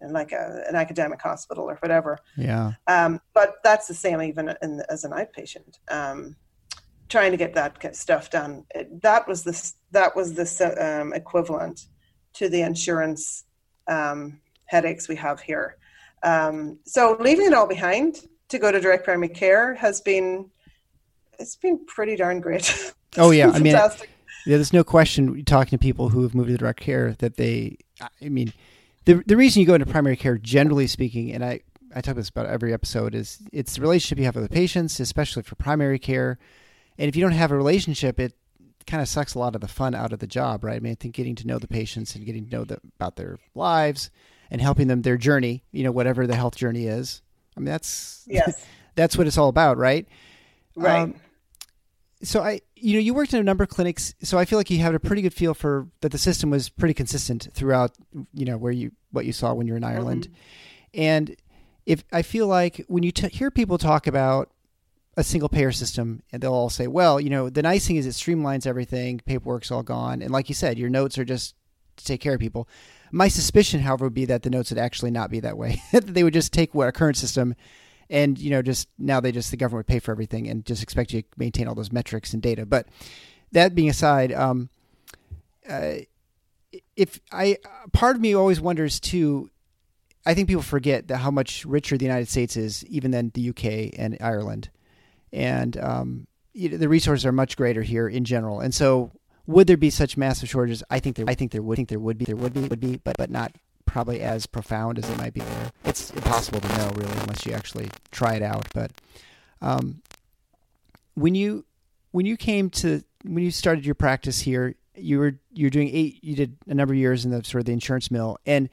[0.00, 2.18] in like a, an academic hospital or whatever.
[2.36, 2.72] Yeah.
[2.88, 5.78] Um, but that's the same even in, as an outpatient.
[5.88, 6.34] Um,
[7.08, 8.64] trying to get that stuff done.
[8.74, 11.86] It, that was the that was the um, equivalent
[12.34, 13.44] to the insurance
[13.88, 15.76] um, headaches we have here.
[16.22, 20.50] Um, so leaving it all behind to go to direct primary care has been
[21.38, 22.92] it's been pretty darn great.
[23.16, 23.88] Oh yeah, I mean, yeah,
[24.44, 25.44] there's no question.
[25.44, 27.78] Talking to people who have moved to direct care, that they,
[28.20, 28.52] I mean,
[29.04, 31.60] the the reason you go into primary care, generally speaking, and I
[31.94, 34.98] I talk this about every episode, is it's the relationship you have with the patients,
[34.98, 36.40] especially for primary care.
[36.98, 38.34] And if you don't have a relationship, it
[38.86, 40.76] kind of sucks a lot of the fun out of the job, right?
[40.76, 43.16] I mean, I think getting to know the patients and getting to know the, about
[43.16, 44.10] their lives
[44.50, 47.22] and helping them their journey, you know, whatever the health journey is.
[47.56, 48.64] I mean, that's yes.
[48.94, 50.06] that's what it's all about, right?
[50.76, 51.02] Right.
[51.02, 51.14] Um,
[52.22, 54.70] so I, you know, you worked in a number of clinics, so I feel like
[54.70, 56.12] you had a pretty good feel for that.
[56.12, 57.92] The system was pretty consistent throughout,
[58.32, 61.00] you know, where you what you saw when you were in Ireland, mm-hmm.
[61.00, 61.36] and
[61.86, 64.50] if I feel like when you t- hear people talk about
[65.16, 68.06] a single payer system and they'll all say, well, you know, the nice thing is
[68.06, 70.22] it streamlines everything, paperwork's all gone.
[70.22, 71.54] And like you said, your notes are just
[71.96, 72.68] to take care of people.
[73.12, 75.80] My suspicion, however, would be that the notes would actually not be that way.
[75.92, 77.54] they would just take what a current system
[78.10, 80.82] and, you know, just now they just, the government would pay for everything and just
[80.82, 82.66] expect you to maintain all those metrics and data.
[82.66, 82.86] But
[83.52, 84.68] that being aside, um,
[85.68, 85.94] uh,
[86.96, 87.58] if I,
[87.92, 89.50] part of me always wonders too,
[90.26, 93.50] I think people forget that how much richer the United States is, even than the
[93.50, 94.70] UK and Ireland
[95.34, 98.60] and um, the resources are much greater here in general.
[98.60, 99.10] And so,
[99.46, 100.82] would there be such massive shortages?
[100.88, 101.26] I think there.
[101.28, 101.76] I think there would.
[101.76, 102.24] Think there would be.
[102.24, 102.60] There would be.
[102.60, 103.52] Would be, but but not
[103.86, 105.70] probably as profound as it might be there.
[105.84, 108.66] It's impossible to know really unless you actually try it out.
[108.72, 108.92] But
[109.60, 110.00] um,
[111.14, 111.64] when you
[112.12, 116.22] when you came to when you started your practice here, you were you're doing eight.
[116.22, 118.68] You did a number of years in the sort of the insurance mill, and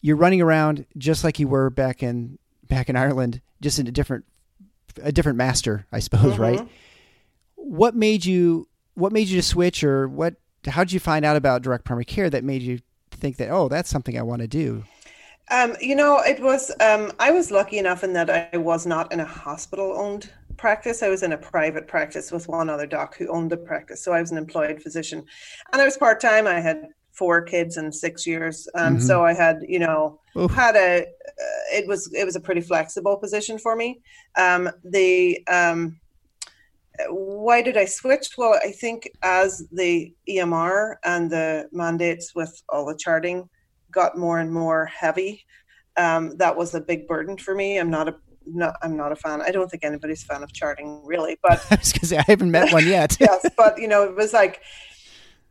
[0.00, 3.92] you're running around just like you were back in back in Ireland, just in a
[3.92, 4.24] different
[5.02, 6.42] a different master, I suppose, mm-hmm.
[6.42, 6.68] right?
[7.54, 10.34] What made you what made you to switch, or what?
[10.66, 12.80] How did you find out about direct primary care that made you
[13.10, 14.84] think that oh, that's something I want to do?
[15.50, 19.12] Um, you know, it was um, I was lucky enough in that I was not
[19.12, 21.02] in a hospital owned practice.
[21.02, 24.02] I was in a private practice with one other doc who owned the practice.
[24.02, 25.24] So I was an employed physician,
[25.72, 26.46] and I was part time.
[26.46, 28.68] I had four kids in six years.
[28.74, 29.06] Um, mm-hmm.
[29.06, 30.50] So I had, you know, Oof.
[30.52, 34.00] had a, uh, it was, it was a pretty flexible position for me.
[34.36, 35.98] Um, the, um,
[37.08, 38.28] why did I switch?
[38.38, 43.48] Well, I think as the EMR and the mandates with all the charting
[43.90, 45.44] got more and more heavy,
[45.96, 47.78] um, that was a big burden for me.
[47.78, 48.16] I'm not a
[48.48, 49.42] not, I'm not a fan.
[49.42, 52.50] I don't think anybody's a fan of charting really, but I was say I haven't
[52.50, 53.16] met one yet.
[53.20, 54.60] yes, but you know, it was like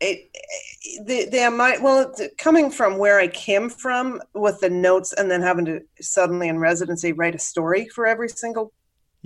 [0.05, 5.29] it, the the amount well coming from where I came from with the notes and
[5.29, 8.71] then having to suddenly in residency write a story for every single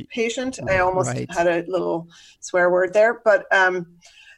[0.10, 1.30] patient I almost right.
[1.34, 2.08] had a little
[2.39, 3.88] swear word there but um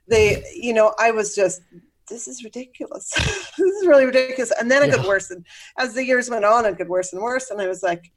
[0.07, 1.61] they you know I was just
[2.09, 3.11] this is ridiculous
[3.57, 4.97] this is really ridiculous and then it yeah.
[4.97, 5.45] got worse and
[5.77, 8.11] as the years went on it got worse and worse and I was like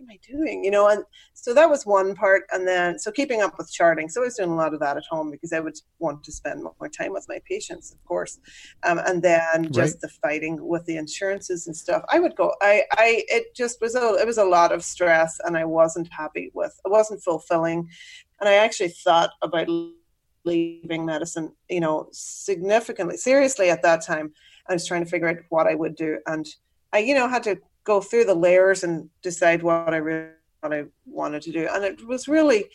[0.00, 0.64] am I doing?
[0.64, 2.44] You know, and so that was one part.
[2.52, 4.08] And then, so keeping up with charting.
[4.08, 6.32] So I was doing a lot of that at home because I would want to
[6.32, 8.38] spend more time with my patients, of course.
[8.84, 10.00] Um, and then just right.
[10.00, 12.02] the fighting with the insurances and stuff.
[12.08, 15.38] I would go, I, I, it just was a, it was a lot of stress
[15.44, 17.88] and I wasn't happy with, it wasn't fulfilling.
[18.40, 19.68] And I actually thought about
[20.44, 24.32] leaving medicine, you know, significantly, seriously at that time.
[24.68, 26.18] I was trying to figure out what I would do.
[26.26, 26.46] And
[26.92, 30.72] I, you know, had to go through the layers and decide what I really what
[30.72, 31.68] I wanted to do.
[31.70, 32.66] And it was really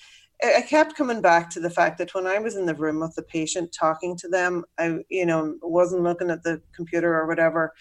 [0.44, 3.16] I kept coming back to the fact that when I was in the room with
[3.16, 7.74] the patient talking to them, I you know wasn't looking at the computer or whatever.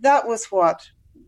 [0.00, 0.80] That was what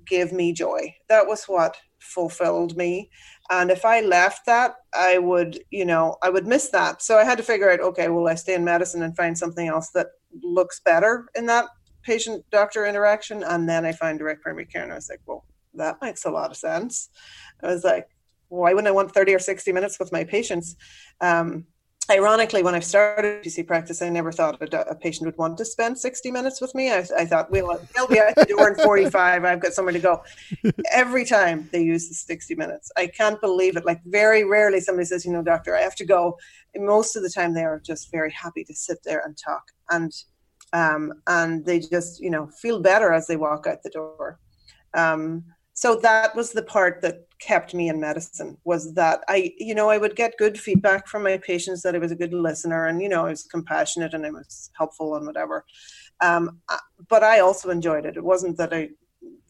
[0.06, 0.94] gave me joy.
[1.08, 3.10] That was what fulfilled me.
[3.50, 7.02] And if I left that, I would, you know, I would miss that.
[7.02, 9.68] So I had to figure out, okay, will I stay in medicine and find something
[9.68, 10.08] else that
[10.42, 11.66] looks better in that
[12.02, 15.44] patient doctor interaction and then I find direct primary care and I was like, well,
[15.74, 17.08] that makes a lot of sense.
[17.62, 18.08] I was like,
[18.48, 20.76] why wouldn't I want 30 or 60 minutes with my patients?
[21.20, 21.66] Um,
[22.10, 25.64] ironically, when I started PC practice, I never thought a, a, patient would want to
[25.64, 26.90] spend 60 minutes with me.
[26.92, 29.44] I, I thought, well, they'll be at the door in 45.
[29.44, 30.22] I've got somewhere to go.
[30.92, 32.90] Every time they use the 60 minutes.
[32.96, 33.86] I can't believe it.
[33.86, 36.36] Like, very rarely somebody says, you know, doctor, I have to go.
[36.74, 39.62] And most of the time, they are just very happy to sit there and talk.
[39.90, 40.12] And
[40.72, 44.38] um, and they just, you know, feel better as they walk out the door.
[44.94, 49.74] Um, so that was the part that kept me in medicine was that i you
[49.74, 52.87] know i would get good feedback from my patients that i was a good listener
[52.87, 55.64] and you know i was compassionate and i was helpful and whatever.
[56.20, 56.61] Um,
[57.08, 58.16] but i also enjoyed it.
[58.16, 58.90] It wasn't that i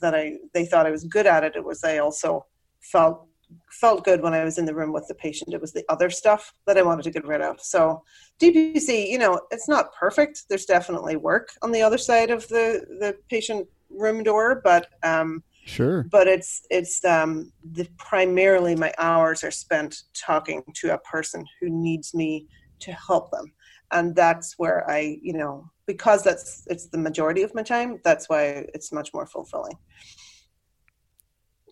[0.00, 1.56] that i they thought i was good at it.
[1.56, 2.46] It was i also
[2.80, 3.26] felt
[3.70, 6.10] felt good when i was in the room with the patient it was the other
[6.10, 8.02] stuff that i wanted to get rid of so
[8.40, 12.84] dpc you know it's not perfect there's definitely work on the other side of the
[13.00, 16.04] the patient room door but um Sure.
[16.10, 21.70] But it's it's um, the primarily my hours are spent talking to a person who
[21.70, 22.48] needs me
[22.80, 23.52] to help them,
[23.92, 28.00] and that's where I you know because that's it's the majority of my time.
[28.02, 29.78] That's why it's much more fulfilling.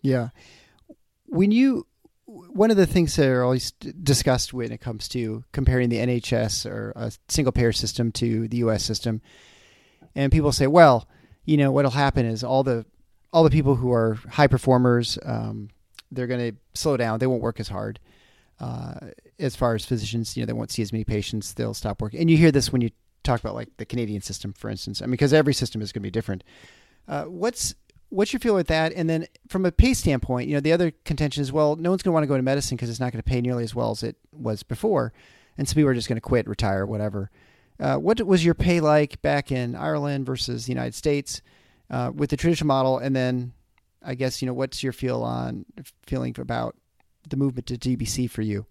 [0.03, 0.29] Yeah,
[1.31, 1.87] when you
[2.25, 6.65] one of the things that are always discussed when it comes to comparing the NHS
[6.65, 8.83] or a single payer system to the U.S.
[8.83, 9.21] system,
[10.15, 11.09] and people say, well,
[11.43, 12.85] you know, what'll happen is all the
[13.33, 15.69] all the people who are high performers, um,
[16.11, 17.19] they're going to slow down.
[17.19, 17.99] They won't work as hard.
[18.59, 18.93] Uh,
[19.39, 21.53] as far as physicians, you know, they won't see as many patients.
[21.53, 22.19] They'll stop working.
[22.19, 22.91] And you hear this when you
[23.23, 25.01] talk about like the Canadian system, for instance.
[25.01, 26.43] I mean, because every system is going to be different.
[27.07, 27.73] Uh, what's
[28.11, 28.93] what's your feel with that?
[28.93, 32.03] And then from a pay standpoint, you know, the other contention is, well, no one's
[32.03, 33.73] going to want to go into medicine because it's not going to pay nearly as
[33.73, 35.11] well as it was before,
[35.57, 37.31] and so people are just going to quit, retire, whatever.
[37.79, 41.41] Uh, what was your pay like back in Ireland versus the United States?
[41.91, 43.53] uh, with the traditional model, and then
[44.01, 45.65] I guess you know what's your feel on
[46.07, 46.75] feeling about
[47.29, 48.65] the movement to DPC for you?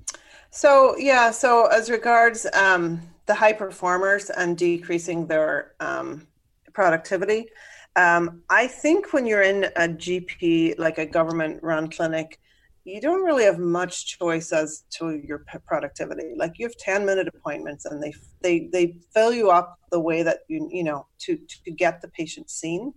[0.51, 6.27] So yeah, so as regards um, the high performers and decreasing their um,
[6.73, 7.49] productivity,
[7.97, 12.39] um, I think when you're in a GP like a government-run clinic,
[12.85, 16.33] you don't really have much choice as to your productivity.
[16.37, 20.23] Like you have 10 minute appointments and they, they, they fill you up the way
[20.23, 22.93] that you, you know, to, to get the patient seen.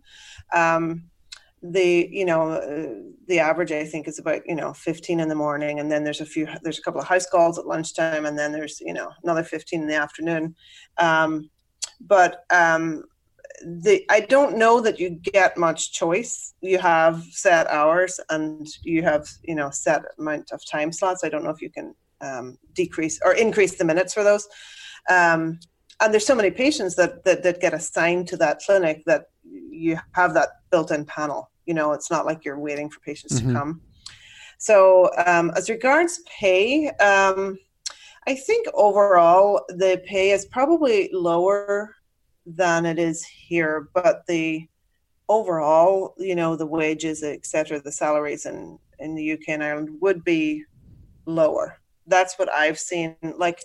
[0.53, 1.03] Um,
[1.61, 5.35] the, you know, uh, the average I think is about, you know, 15 in the
[5.35, 5.79] morning.
[5.79, 8.51] And then there's a few, there's a couple of house calls at lunchtime and then
[8.51, 10.55] there's, you know, another 15 in the afternoon.
[10.97, 11.49] Um,
[12.01, 13.03] but um,
[13.65, 16.53] the I don't know that you get much choice.
[16.61, 21.23] You have set hours and you have you know set amount of time slots.
[21.23, 24.47] I don't know if you can um, decrease or increase the minutes for those.
[25.09, 25.59] Um,
[26.01, 29.97] and there's so many patients that, that that get assigned to that clinic that you
[30.13, 31.49] have that built-in panel.
[31.65, 33.53] You know, it's not like you're waiting for patients mm-hmm.
[33.53, 33.81] to come.
[34.57, 37.57] So um, as regards pay, um,
[38.27, 41.95] I think overall the pay is probably lower
[42.45, 44.67] than it is here, but the
[45.29, 50.23] overall, you know, the wages, etc., the salaries in in the UK and Ireland would
[50.23, 50.63] be
[51.25, 51.79] lower.
[52.07, 53.15] That's what I've seen.
[53.37, 53.59] Like,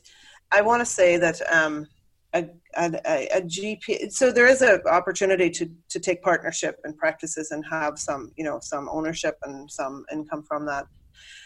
[0.51, 1.87] I want to say that um,
[2.33, 4.13] a, a, a, GP.
[4.13, 8.45] So there is an opportunity to to take partnership in practices and have some, you
[8.45, 10.87] know, some ownership and some income from that.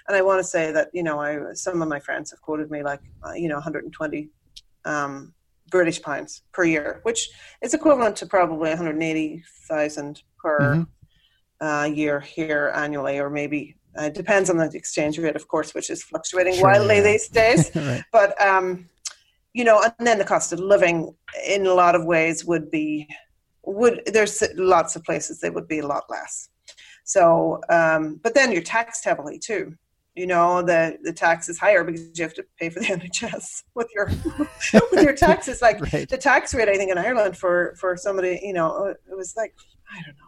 [0.09, 2.71] And I want to say that you know, I some of my friends have quoted
[2.71, 4.29] me like, uh, you know, 120
[4.85, 5.33] um,
[5.73, 7.31] British pounds per year, which
[7.63, 11.67] is equivalent to probably 180,000 per mm-hmm.
[11.67, 15.75] uh, year here annually, or maybe uh, it depends on the exchange rate, of course,
[15.75, 17.03] which is fluctuating sure, wildly yeah.
[17.03, 17.71] these days.
[17.75, 18.05] right.
[18.13, 18.89] But um,
[19.55, 21.15] you know, and then the cost of living
[21.47, 23.09] in a lot of ways would be
[23.65, 26.51] would there's lots of places they would be a lot less.
[27.05, 29.77] So, um, but then you're taxed heavily too
[30.15, 33.63] you know the the tax is higher because you have to pay for the NHS
[33.75, 34.07] with your
[34.91, 35.63] with your taxes.
[35.63, 36.09] Like right.
[36.09, 39.55] the tax rate, I think in Ireland for for somebody, you know, it was like
[39.91, 40.27] I don't know.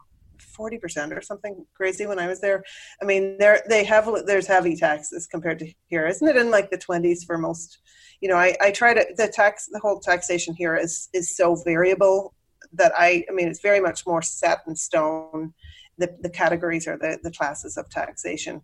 [0.57, 2.63] 40% or something crazy when I was there.
[3.03, 6.37] I mean, there they have there's heavy taxes compared to here, isn't it?
[6.37, 7.79] In like the 20s for most,
[8.21, 8.37] you know.
[8.37, 12.35] I, I try to the tax the whole taxation here is is so variable
[12.73, 15.55] that I I mean it's very much more set in stone.
[15.99, 18.63] The the categories or the the classes of taxation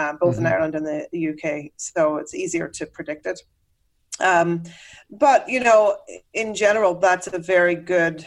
[0.00, 0.46] uh, both mm-hmm.
[0.46, 1.72] in Ireland and the, the, UK.
[1.76, 3.40] So it's easier to predict it.
[4.18, 4.62] Um,
[5.10, 5.98] but you know,
[6.32, 8.24] in general, that's a very good,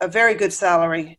[0.00, 1.18] a very good salary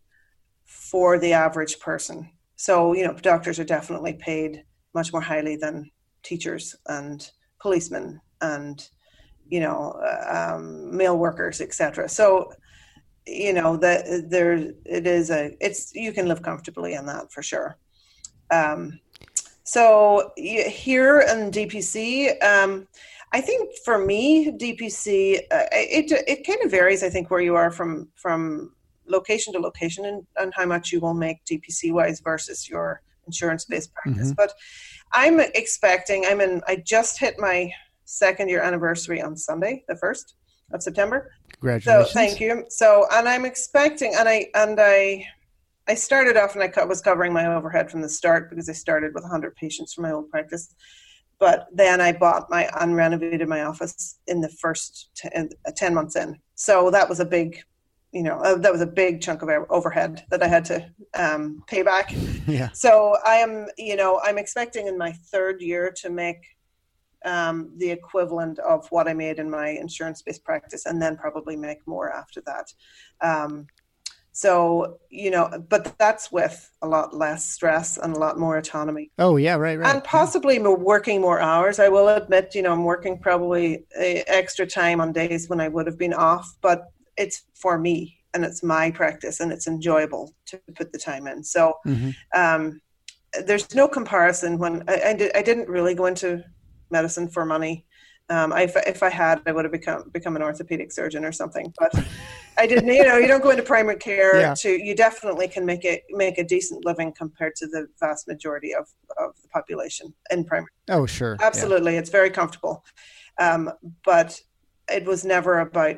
[0.65, 2.29] for the average person.
[2.55, 4.63] So you know, doctors are definitely paid
[4.93, 5.89] much more highly than
[6.21, 8.89] teachers and policemen and
[9.47, 9.79] you know
[10.29, 12.09] um, mail workers, etc.
[12.09, 12.51] So
[13.25, 14.53] you know that there
[14.85, 17.77] it is a it's you can live comfortably in that for sure.
[18.51, 18.99] Um,
[19.63, 22.87] so here in DPC, um,
[23.31, 27.01] I think for me, DPC, uh, it it kind of varies.
[27.03, 28.73] I think where you are from from
[29.07, 33.65] location to location and, and how much you will make DPC wise versus your insurance
[33.65, 34.27] based practice.
[34.27, 34.33] Mm-hmm.
[34.33, 34.53] But
[35.13, 36.25] I'm expecting.
[36.25, 36.61] I'm in.
[36.67, 37.71] I just hit my
[38.05, 40.35] second year anniversary on Sunday, the first
[40.71, 41.31] of September.
[41.53, 42.09] Congratulations!
[42.09, 42.65] So thank you.
[42.69, 45.25] So and I'm expecting, and I and I.
[45.87, 49.13] I started off and I was covering my overhead from the start because I started
[49.13, 50.73] with 100 patients from my old practice
[51.43, 56.15] but then I bought my unrenovated my office in the first ten, uh, 10 months
[56.15, 56.39] in.
[56.55, 57.61] So that was a big,
[58.13, 61.61] you know, uh, that was a big chunk of overhead that I had to um,
[61.67, 62.13] pay back.
[62.45, 62.71] Yeah.
[62.73, 66.45] So I am, you know, I'm expecting in my third year to make
[67.23, 71.77] um, the equivalent of what I made in my insurance-based practice, and then probably make
[71.87, 72.73] more after that.
[73.21, 73.67] Um,
[74.35, 79.11] so, you know, but that's with a lot less stress and a lot more autonomy.
[79.19, 79.93] Oh, yeah, right, right.
[79.93, 80.69] And possibly yeah.
[80.69, 81.77] working more hours.
[81.77, 85.85] I will admit, you know, I'm working probably extra time on days when I would
[85.85, 90.59] have been off, but it's for me and it's my practice and it's enjoyable to
[90.75, 91.43] put the time in.
[91.43, 92.09] So, mm-hmm.
[92.35, 92.81] um,
[93.45, 96.43] there's no comparison when I, I, did, I didn't really go into
[96.89, 97.85] medicine for money.
[98.29, 101.73] Um, I, if I had, I would have become become an orthopedic surgeon or something.
[101.77, 101.93] But
[102.57, 102.87] I didn't.
[102.87, 104.53] You know, you don't go into primary care yeah.
[104.55, 104.69] to.
[104.69, 108.87] You definitely can make it make a decent living compared to the vast majority of
[109.19, 110.71] of the population in primary.
[110.89, 111.99] Oh, sure, absolutely, yeah.
[111.99, 112.85] it's very comfortable.
[113.39, 113.71] Um,
[114.05, 114.39] but
[114.89, 115.97] it was never about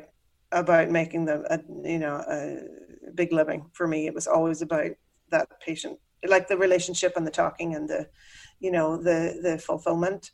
[0.51, 4.07] about making the a, you know a big living for me.
[4.07, 4.91] It was always about
[5.30, 8.07] that patient, like the relationship and the talking and the
[8.59, 10.32] you know the the fulfillment.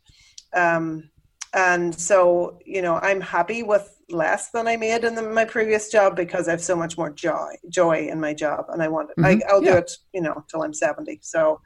[0.54, 1.10] Um,
[1.54, 5.90] and so you know i'm happy with less than i made in the, my previous
[5.90, 9.10] job because i have so much more joy joy in my job and i want
[9.10, 9.42] it mm-hmm.
[9.50, 9.72] I, will yeah.
[9.72, 11.62] do it you know till i'm 70 so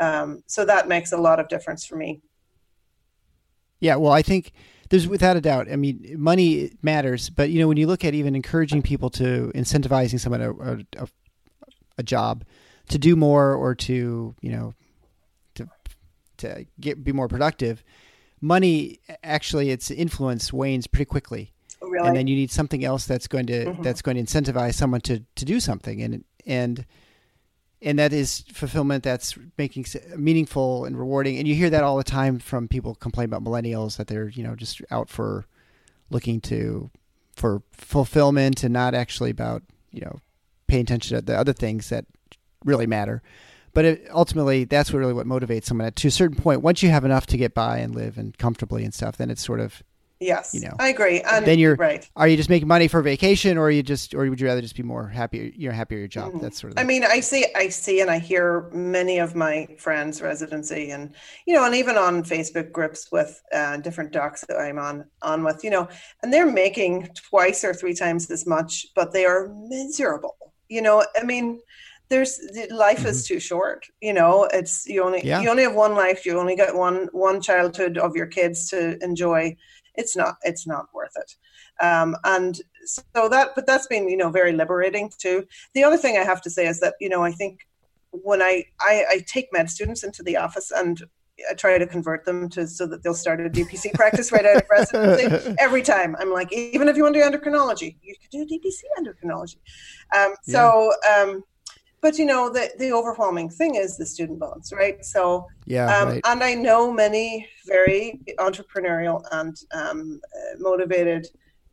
[0.00, 2.20] um, so that makes a lot of difference for me
[3.80, 4.52] yeah well i think
[4.90, 8.14] there's without a doubt i mean money matters but you know when you look at
[8.14, 11.08] even encouraging people to incentivizing someone a, a,
[11.98, 12.44] a job
[12.88, 14.74] to do more or to you know
[15.56, 15.68] to
[16.36, 17.82] to get be more productive
[18.40, 21.52] money actually its influence wanes pretty quickly.
[21.80, 22.08] Really?
[22.08, 23.82] And then you need something else that's going to mm-hmm.
[23.82, 26.84] that's going to incentivize someone to to do something and and
[27.80, 29.86] and that is fulfillment that's making
[30.16, 33.96] meaningful and rewarding and you hear that all the time from people complain about millennials
[33.96, 35.46] that they're you know just out for
[36.10, 36.90] looking to
[37.36, 39.62] for fulfillment and not actually about
[39.92, 40.18] you know
[40.66, 42.04] paying attention to the other things that
[42.64, 43.22] really matter
[43.78, 46.90] but it, ultimately that's what really what motivates someone to a certain point once you
[46.90, 49.84] have enough to get by and live and comfortably and stuff then it's sort of
[50.18, 50.74] yes you know.
[50.80, 52.04] I agree and then you're right.
[52.16, 54.60] are you just making money for vacation or are you just or would you rather
[54.60, 56.32] just be more happy you're happier at your job?
[56.32, 56.40] Mm-hmm.
[56.40, 59.68] that's sort of i mean i see i see and i hear many of my
[59.78, 61.14] friends residency and
[61.46, 65.44] you know and even on facebook groups with uh, different docs that i'm on on
[65.44, 65.86] with you know
[66.24, 70.36] and they're making twice or three times as much but they are miserable
[70.68, 71.04] you know?
[71.18, 71.60] I mean
[72.08, 72.40] there's
[72.70, 73.08] life mm-hmm.
[73.08, 75.40] is too short you know it's you only yeah.
[75.40, 79.02] you only have one life you only get one one childhood of your kids to
[79.02, 79.54] enjoy
[79.94, 84.30] it's not it's not worth it um, and so that but that's been you know
[84.30, 85.44] very liberating too
[85.74, 87.66] the other thing i have to say is that you know i think
[88.10, 91.02] when i i, I take med students into the office and
[91.48, 94.56] I try to convert them to so that they'll start a DPC practice right out
[94.56, 96.16] of residency every time.
[96.18, 99.58] I'm like, even if you want to do endocrinology, you could do DPC endocrinology.
[100.16, 101.44] Um, so um,
[102.00, 105.04] but you know the the overwhelming thing is the student loans right?
[105.04, 106.20] So yeah um, right.
[106.24, 110.20] and i know many very entrepreneurial and um,
[110.58, 111.26] motivated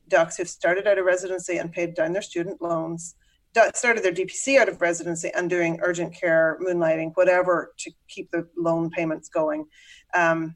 [0.07, 3.15] docs who've started out of residency and paid down their student loans
[3.73, 8.47] started their dpc out of residency and doing urgent care moonlighting whatever to keep the
[8.57, 9.65] loan payments going.
[10.13, 10.55] Um,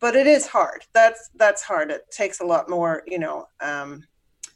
[0.00, 0.84] but it is hard.
[0.92, 1.90] That's that's hard.
[1.90, 4.04] It takes a lot more you know um,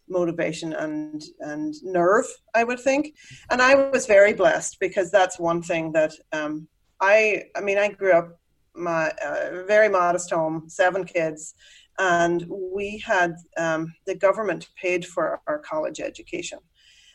[0.09, 3.15] motivation and and nerve i would think.
[3.51, 6.69] And i was very blessed because that's one thing that um,
[7.01, 8.39] i i mean i grew up
[8.75, 11.55] my uh, very modest home seven kids
[11.99, 16.61] and we had um, the government paid for our college education.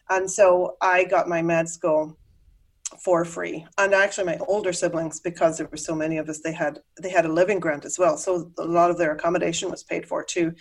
[0.10, 2.18] And so i got my med school
[3.02, 3.66] for free.
[3.78, 7.10] And actually my older siblings because there were so many of us they had they
[7.10, 8.18] had a living grant as well.
[8.18, 10.54] So a lot of their accommodation was paid for too.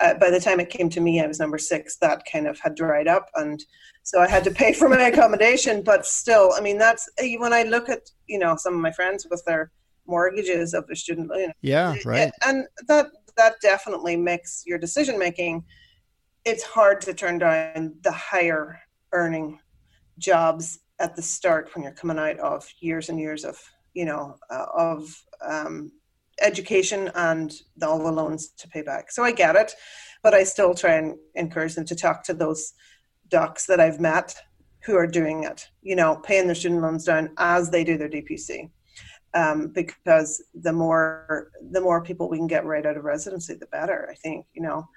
[0.00, 1.96] Uh, by the time it came to me i was number six.
[1.98, 3.62] That kind of had dried up and
[4.02, 5.82] so i had to pay for my accommodation.
[5.82, 8.92] But still i mean that's eh, when i look at you know some of my
[8.92, 9.70] friends with their
[10.06, 12.32] mortgages of their student loan yeah right.
[12.44, 15.62] and that that definitely makes your decision making
[16.44, 18.80] it's hard to turn down the higher
[19.12, 19.58] earning
[20.18, 23.58] jobs at the start when you're coming out of years and years of
[23.94, 25.12] you know uh, of
[25.44, 25.90] um,
[26.40, 29.10] education and all the loans to pay back.
[29.10, 29.72] So I get it,
[30.22, 32.72] but I still try and encourage them to talk to those
[33.28, 34.34] docs that I've met
[34.84, 38.08] who are doing it, you know, paying their student loans down as they do their
[38.08, 38.70] DPC.
[39.32, 43.66] Um, because the more the more people we can get right out of residency, the
[43.66, 44.08] better.
[44.10, 44.88] I think you know,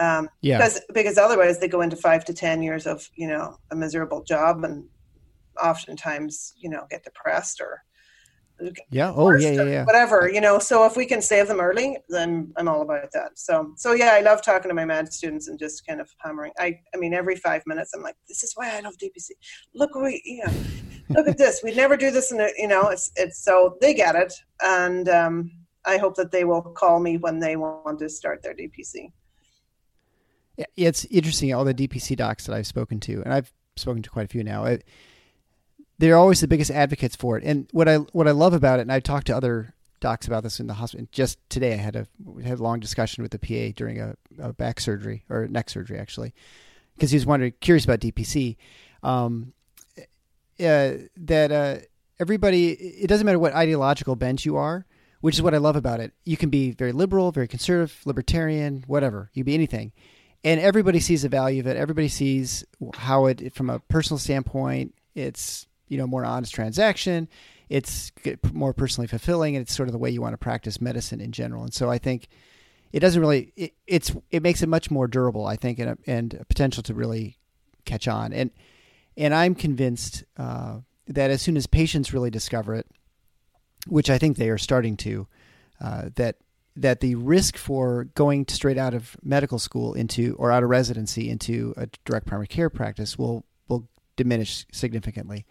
[0.00, 0.58] um, yeah.
[0.58, 4.24] Because because otherwise they go into five to ten years of you know a miserable
[4.24, 4.84] job and
[5.62, 7.82] oftentimes you know get depressed or
[8.90, 9.12] yeah.
[9.14, 9.84] Oh yeah, yeah yeah.
[9.84, 10.58] whatever you know.
[10.58, 13.38] So if we can save them early then i'm all about that.
[13.38, 16.52] So so yeah i love talking to my med students and just kind of hammering.
[16.58, 19.28] I i mean every five minutes i'm like this is why i love dpc
[19.74, 20.52] look we you know
[21.10, 21.60] look at this.
[21.62, 24.32] We'd never do this in a, you know it's it's so they get it.
[24.62, 25.50] And um
[25.84, 29.12] i hope that they will call me when they want to start their dpc
[30.56, 34.10] yeah it's interesting all the dpc docs that i've spoken to and i've spoken to
[34.10, 34.64] quite a few now.
[34.64, 34.84] It,
[35.98, 37.44] they're always the biggest advocates for it.
[37.44, 40.42] And what I what I love about it, and I talked to other docs about
[40.42, 41.06] this in the hospital.
[41.12, 42.06] Just today, I had a
[42.42, 45.98] had a long discussion with the PA during a, a back surgery or neck surgery
[45.98, 46.34] actually,
[46.94, 48.56] because he was wondering, curious about DPC.
[49.02, 49.52] Um,
[50.58, 51.76] uh, that uh,
[52.18, 54.86] everybody, it doesn't matter what ideological bent you are,
[55.20, 56.12] which is what I love about it.
[56.24, 59.30] You can be very liberal, very conservative, libertarian, whatever.
[59.34, 59.92] You be anything,
[60.42, 61.76] and everybody sees the value of it.
[61.76, 67.28] Everybody sees how it, from a personal standpoint, it's you know more honest transaction.
[67.68, 68.12] It's
[68.52, 71.32] more personally fulfilling and it's sort of the way you want to practice medicine in
[71.32, 71.64] general.
[71.64, 72.28] And so i think
[72.92, 75.98] it doesn't really it, it's it makes it much more durable i think and a,
[76.06, 77.38] and a potential to really
[77.84, 78.32] catch on.
[78.32, 78.50] And
[79.16, 82.86] and i'm convinced uh, that as soon as patients really discover it
[83.86, 85.26] which i think they are starting to
[85.80, 86.36] uh, that
[86.74, 91.30] that the risk for going straight out of medical school into or out of residency
[91.30, 95.46] into a direct primary care practice will will diminish significantly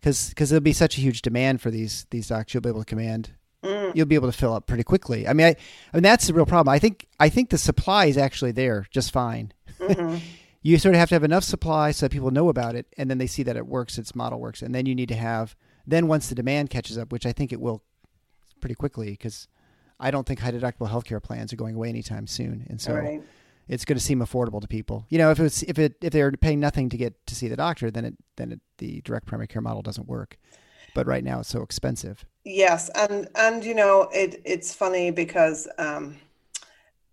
[0.00, 2.54] because because there'll be such a huge demand for these these docs.
[2.54, 3.30] You'll be able to command.
[3.62, 3.94] Mm.
[3.94, 5.26] You'll be able to fill up pretty quickly.
[5.26, 5.56] I mean, I,
[5.92, 6.72] I mean that's the real problem.
[6.72, 9.52] I think I think the supply is actually there just fine.
[9.80, 10.18] Mm-hmm.
[10.62, 13.10] you sort of have to have enough supply so that people know about it, and
[13.10, 15.56] then they see that it works, its model works, and then you need to have.
[15.86, 17.82] Then once the demand catches up, which I think it will,
[18.60, 19.46] pretty quickly, because
[20.00, 22.94] I don't think high deductible healthcare plans are going away anytime soon, and so.
[22.94, 23.22] Right
[23.68, 25.06] it's going to seem affordable to people.
[25.08, 27.56] You know, if it's if it if they're paying nothing to get to see the
[27.56, 30.38] doctor, then it then it, the direct primary care model doesn't work.
[30.94, 32.24] But right now, it's so expensive.
[32.44, 36.16] Yes, and and you know, it it's funny because um,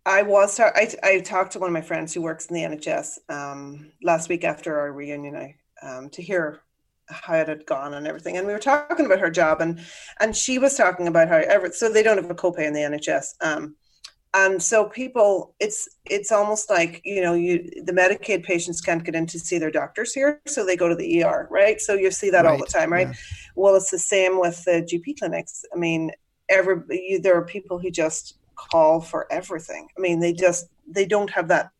[0.06, 3.18] I was I I talked to one of my friends who works in the NHS
[3.30, 5.36] um, last week after our reunion.
[5.36, 6.62] I um, to hear
[7.10, 8.38] how it had gone and everything.
[8.38, 9.80] And we were talking about her job and
[10.20, 12.80] and she was talking about how ever so they don't have a copay in the
[12.80, 13.34] NHS.
[13.42, 13.76] Um,
[14.34, 19.16] and so people it's it's almost like you know you the medicaid patients can't get
[19.16, 22.10] in to see their doctors here so they go to the er right so you
[22.10, 22.52] see that right.
[22.52, 23.14] all the time right yeah.
[23.56, 26.12] well it's the same with the gp clinics i mean
[26.50, 31.06] every you, there are people who just call for everything i mean they just they
[31.06, 31.72] don't have that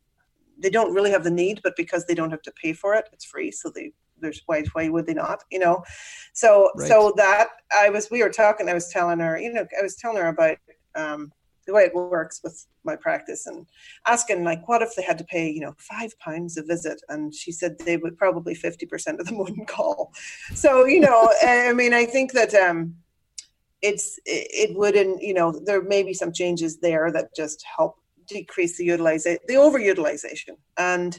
[0.58, 3.08] they don't really have the need but because they don't have to pay for it
[3.12, 5.82] it's free so they there's why why would they not you know
[6.32, 6.88] so right.
[6.88, 9.96] so that i was we were talking i was telling her you know i was
[9.96, 10.56] telling her about
[10.94, 11.32] um
[11.66, 13.66] the way it works with my practice and
[14.06, 17.00] asking like what if they had to pay you know five pounds a visit?
[17.08, 20.12] And she said they would probably 50% of them wouldn't call.
[20.54, 22.94] So you know i mean i think that um
[23.82, 27.96] it's it wouldn't you know there may be some changes there that just help
[28.26, 30.56] decrease the utilization the overutilization.
[30.78, 31.18] And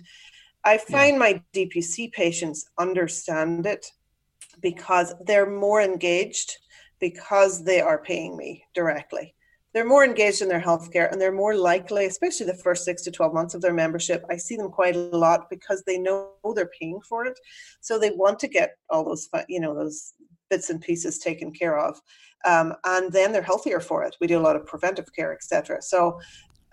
[0.64, 1.20] i find yeah.
[1.20, 3.86] my dpc patients understand it
[4.62, 6.58] because they're more engaged
[7.00, 9.35] because they are paying me directly
[9.76, 13.12] they're more engaged in their healthcare and they're more likely, especially the first six to
[13.12, 14.24] 12 months of their membership.
[14.30, 17.38] I see them quite a lot because they know they're paying for it.
[17.82, 20.14] So they want to get all those, you know, those
[20.50, 22.00] bits and pieces taken care of.
[22.46, 24.16] Um, and then they're healthier for it.
[24.22, 25.82] We do a lot of preventive care, etc.
[25.82, 26.22] So,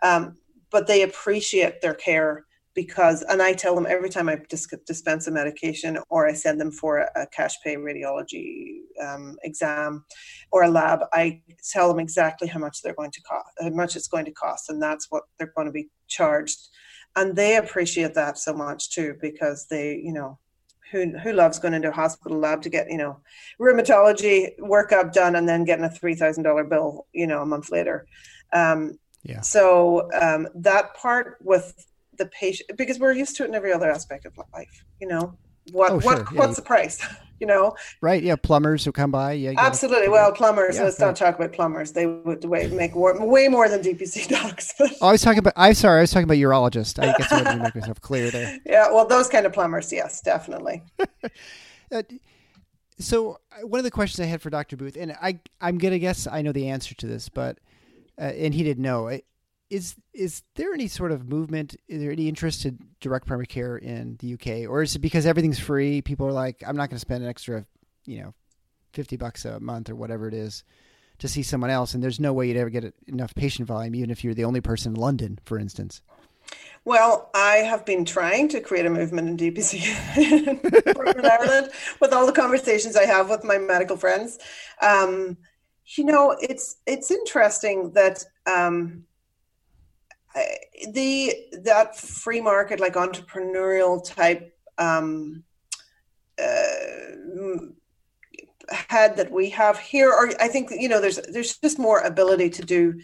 [0.04, 0.36] um,
[0.70, 2.44] but they appreciate their care
[2.74, 6.60] because and i tell them every time i dis- dispense a medication or i send
[6.60, 10.04] them for a, a cash pay radiology um, exam
[10.50, 13.96] or a lab i tell them exactly how much they're going to cost how much
[13.96, 16.68] it's going to cost and that's what they're going to be charged
[17.16, 20.38] and they appreciate that so much too because they you know
[20.90, 23.18] who, who loves going into a hospital lab to get you know
[23.60, 28.06] rheumatology workup done and then getting a $3000 bill you know a month later
[28.52, 29.40] um, yeah.
[29.40, 31.86] So um, that part with
[32.18, 35.36] the patient because we're used to it in every other aspect of life you know
[35.72, 36.12] what oh, sure.
[36.12, 37.04] what yeah, what's the price
[37.40, 41.06] you know right yeah plumbers who come by yeah absolutely well plumbers yeah, let's right.
[41.06, 45.12] not talk about plumbers they would way, make way more than dpc docs oh, i
[45.12, 46.98] was talking about i'm sorry i was talking about urologists.
[47.02, 50.20] i guess i didn't make myself clear there yeah well those kind of plumbers yes
[50.20, 50.82] definitely
[51.92, 52.02] uh,
[52.98, 55.98] so uh, one of the questions i had for dr booth and i i'm gonna
[55.98, 57.58] guess i know the answer to this but
[58.20, 59.08] uh, and he didn't know.
[59.72, 61.76] Is is there any sort of movement?
[61.88, 65.24] Is there any interest in direct primary care in the UK, or is it because
[65.24, 66.02] everything's free?
[66.02, 67.64] People are like, I'm not going to spend an extra,
[68.04, 68.34] you know,
[68.92, 70.62] fifty bucks a month or whatever it is
[71.20, 74.10] to see someone else, and there's no way you'd ever get enough patient volume, even
[74.10, 76.02] if you're the only person in London, for instance.
[76.84, 79.86] Well, I have been trying to create a movement in DPC
[81.16, 84.38] in Ireland with all the conversations I have with my medical friends.
[84.82, 85.38] Um,
[85.86, 89.04] you know, it's it's interesting that um,
[90.92, 95.44] the that free market, like entrepreneurial type um,
[96.42, 97.56] uh,
[98.70, 102.50] head that we have here, or I think you know, there's there's just more ability
[102.50, 103.00] to do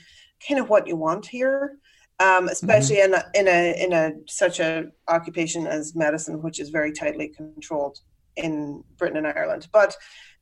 [0.47, 1.76] kind of what you want here,
[2.20, 3.14] um, especially mm-hmm.
[3.35, 7.29] in a, in a in a such a occupation as medicine, which is very tightly
[7.29, 7.99] controlled
[8.37, 9.68] in Britain and Ireland.
[9.72, 9.97] But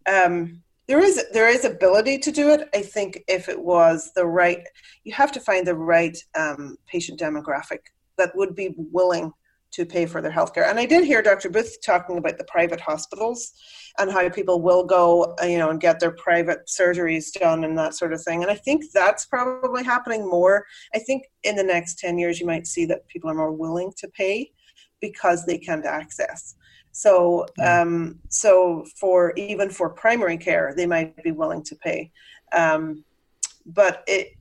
[0.07, 2.69] um, there is there is ability to do it.
[2.75, 4.67] I think if it was the right,
[5.05, 7.81] you have to find the right um, patient demographic
[8.19, 9.33] that would be willing
[9.73, 10.69] to pay for their healthcare.
[10.71, 11.51] And I did hear Dr.
[11.51, 13.53] Booth talking about the private hospitals
[13.99, 17.77] and how people will go, uh, you know, and get their private surgeries done and
[17.77, 18.43] that sort of thing.
[18.43, 20.65] And I think that's probably happening more.
[20.95, 23.93] I think in the next 10 years, you might see that people are more willing
[23.99, 24.51] to pay
[25.01, 26.55] because they can't access.
[26.97, 32.11] So, um, so for even for primary care, they might be willing to pay.
[32.57, 33.05] Um,
[33.67, 34.33] but it,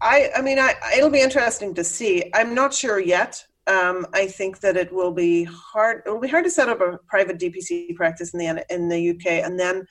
[0.00, 2.30] I, I mean, I, it'll be interesting to see.
[2.32, 3.44] I'm not sure yet.
[3.66, 6.02] Um, I think that it will be hard.
[6.06, 9.10] It will be hard to set up a private DPC practice in the in the
[9.10, 9.84] UK, and then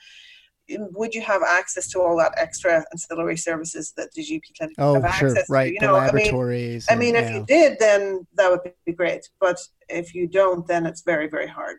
[0.70, 4.94] would you have access to all that extra ancillary services that the GP clinic oh,
[4.98, 5.28] have sure.
[5.28, 5.66] access right.
[5.66, 5.74] to?
[5.74, 6.86] You the know, laboratories.
[6.88, 9.28] I mean, I mean if you did, then that would be great.
[9.40, 9.58] But
[9.90, 11.76] if you don't, then it's very, very hard.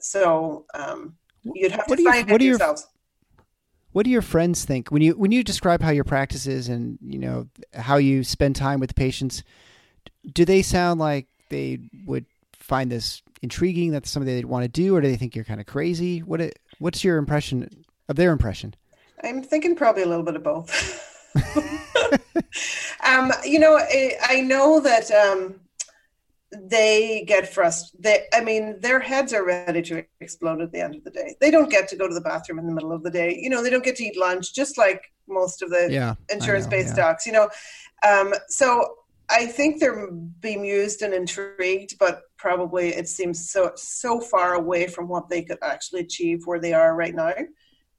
[0.00, 2.86] So um, you'd have what to find you, it yourselves.
[2.86, 3.44] Your,
[3.92, 6.98] what do your friends think when you when you describe how your practice is and
[7.02, 9.42] you know how you spend time with the patients?
[10.32, 13.92] Do they sound like they would find this intriguing?
[13.92, 16.20] That's something they'd want to do, or do they think you're kind of crazy?
[16.20, 18.74] What it, what's your impression of their impression?
[19.24, 21.04] I'm thinking probably a little bit of both.
[23.04, 25.60] um, you know, I, I know that um,
[26.52, 28.04] they get frustrated.
[28.04, 31.36] They, I mean, their heads are ready to explode at the end of the day.
[31.40, 33.38] They don't get to go to the bathroom in the middle of the day.
[33.38, 36.96] You know, they don't get to eat lunch, just like most of the yeah, insurance-based
[36.96, 37.02] yeah.
[37.02, 37.26] docs.
[37.26, 37.50] You know,
[38.06, 38.94] um, so
[39.30, 45.06] I think they're bemused and intrigued, but probably it seems so so far away from
[45.06, 47.34] what they could actually achieve where they are right now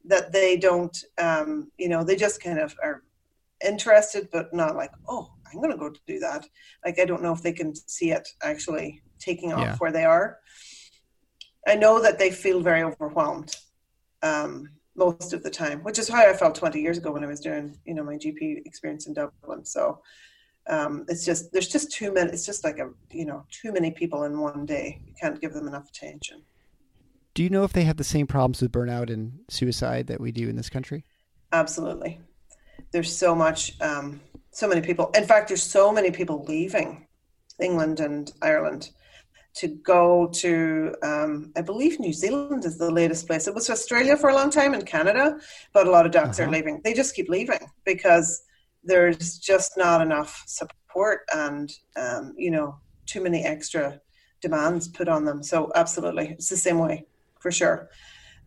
[0.06, 0.98] that they don't.
[1.20, 3.04] Um, you know, they just kind of are
[3.64, 6.46] interested, but not like, oh, I'm going to go do that.
[6.86, 9.76] Like, I don't know if they can see it actually taking off yeah.
[9.78, 10.40] where they are.
[11.68, 13.56] I know that they feel very overwhelmed
[14.24, 17.28] um, most of the time, which is how I felt 20 years ago when I
[17.28, 19.66] was doing, you know, my GP experience in Dublin.
[19.66, 20.02] So
[20.70, 22.32] um, it's just there's just too many.
[22.32, 25.02] It's just like a you know too many people in one day.
[25.06, 26.44] You can't give them enough attention.
[27.34, 30.32] Do you know if they have the same problems with burnout and suicide that we
[30.32, 31.06] do in this country?
[31.52, 32.20] Absolutely.
[32.92, 34.20] There's so much um,
[34.52, 35.12] so many people.
[35.16, 37.08] In fact, there's so many people leaving
[37.60, 38.90] England and Ireland
[39.56, 43.48] to go to, um, I believe New Zealand is the latest place.
[43.48, 45.38] It was Australia for a long time and Canada,
[45.74, 46.48] but a lot of docs uh-huh.
[46.48, 46.82] are leaving.
[46.84, 48.44] They just keep leaving because
[48.84, 54.00] there's just not enough support and, um, you know, too many extra
[54.40, 55.44] demands put on them.
[55.44, 57.06] So, absolutely, it's the same way
[57.40, 57.90] for sure.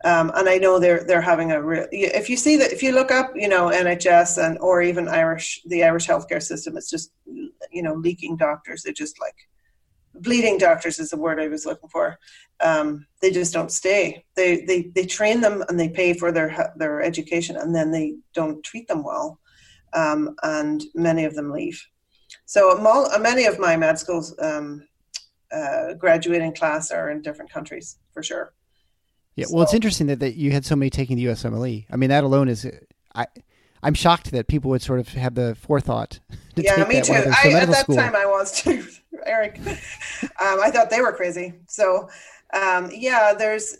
[0.03, 1.87] Um, and I know they're they're having a real.
[1.91, 5.61] If you see that, if you look up, you know, NHS and or even Irish,
[5.65, 8.83] the Irish healthcare system, it's just you know leaking doctors.
[8.83, 9.35] They're just like
[10.15, 12.19] bleeding doctors is the word I was looking for.
[12.63, 14.25] Um, they just don't stay.
[14.35, 18.15] They they they train them and they pay for their their education, and then they
[18.33, 19.39] don't treat them well,
[19.93, 21.81] um, and many of them leave.
[22.45, 22.77] So
[23.19, 24.87] many of my med schools um,
[25.51, 28.53] uh, graduating class are in different countries for sure.
[29.35, 31.85] Yeah, well, so, it's interesting that, that you had so many taking the USMLE.
[31.89, 32.69] I mean, that alone is,
[33.15, 33.25] I,
[33.81, 36.19] I'm shocked that people would sort of have the forethought.
[36.55, 37.49] To take yeah, take me that too.
[37.49, 37.95] I, at that school.
[37.95, 38.85] time, I was too,
[39.25, 39.59] Eric.
[39.59, 41.55] um, I thought they were crazy.
[41.67, 42.07] So,
[42.53, 43.75] um, yeah, there's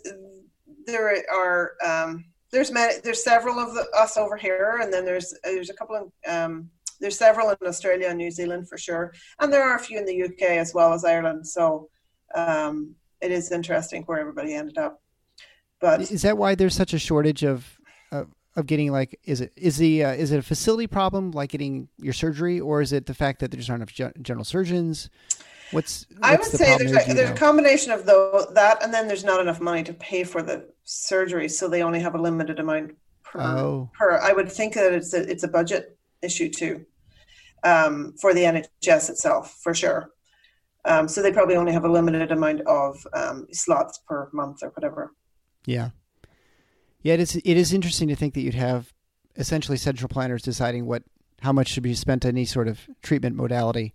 [0.84, 5.32] there are um, there's many, there's several of the, us over here, and then there's
[5.44, 9.52] there's a couple of um, there's several in Australia and New Zealand for sure, and
[9.52, 11.46] there are a few in the UK as well as Ireland.
[11.46, 11.88] So,
[12.34, 15.00] um, it is interesting where everybody ended up.
[15.84, 17.78] But is that why there's such a shortage of
[18.10, 21.50] of, of getting like is it is the uh, is it a facility problem like
[21.50, 25.10] getting your surgery or is it the fact that there's not enough general surgeons?
[25.72, 28.94] What's, what's I would the say there's, a, there's a combination of the, that and
[28.94, 32.18] then there's not enough money to pay for the surgery, so they only have a
[32.18, 33.42] limited amount per.
[33.42, 33.90] Oh.
[33.92, 36.86] per I would think that it's a it's a budget issue too.
[37.64, 40.10] um, for the NHS itself, for sure.
[40.84, 44.68] Um, so they probably only have a limited amount of um, slots per month or
[44.70, 45.12] whatever.
[45.66, 45.90] Yeah,
[47.02, 47.14] yeah.
[47.14, 47.36] It is.
[47.36, 48.92] It is interesting to think that you'd have
[49.36, 51.02] essentially central planners deciding what
[51.40, 53.94] how much should be spent on any sort of treatment modality,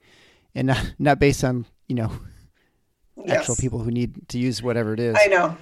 [0.55, 2.11] and not not based on you know
[3.25, 3.39] yes.
[3.39, 5.17] actual people who need to use whatever it is.
[5.19, 5.57] I know.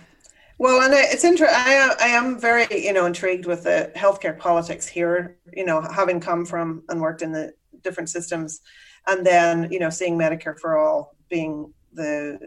[0.59, 1.55] Well, and it's interesting.
[1.55, 5.37] I, I am very, you know, intrigued with the healthcare politics here.
[5.53, 7.53] You know, having come from and worked in the
[7.83, 8.61] different systems,
[9.05, 12.39] and then you know, seeing Medicare for all being the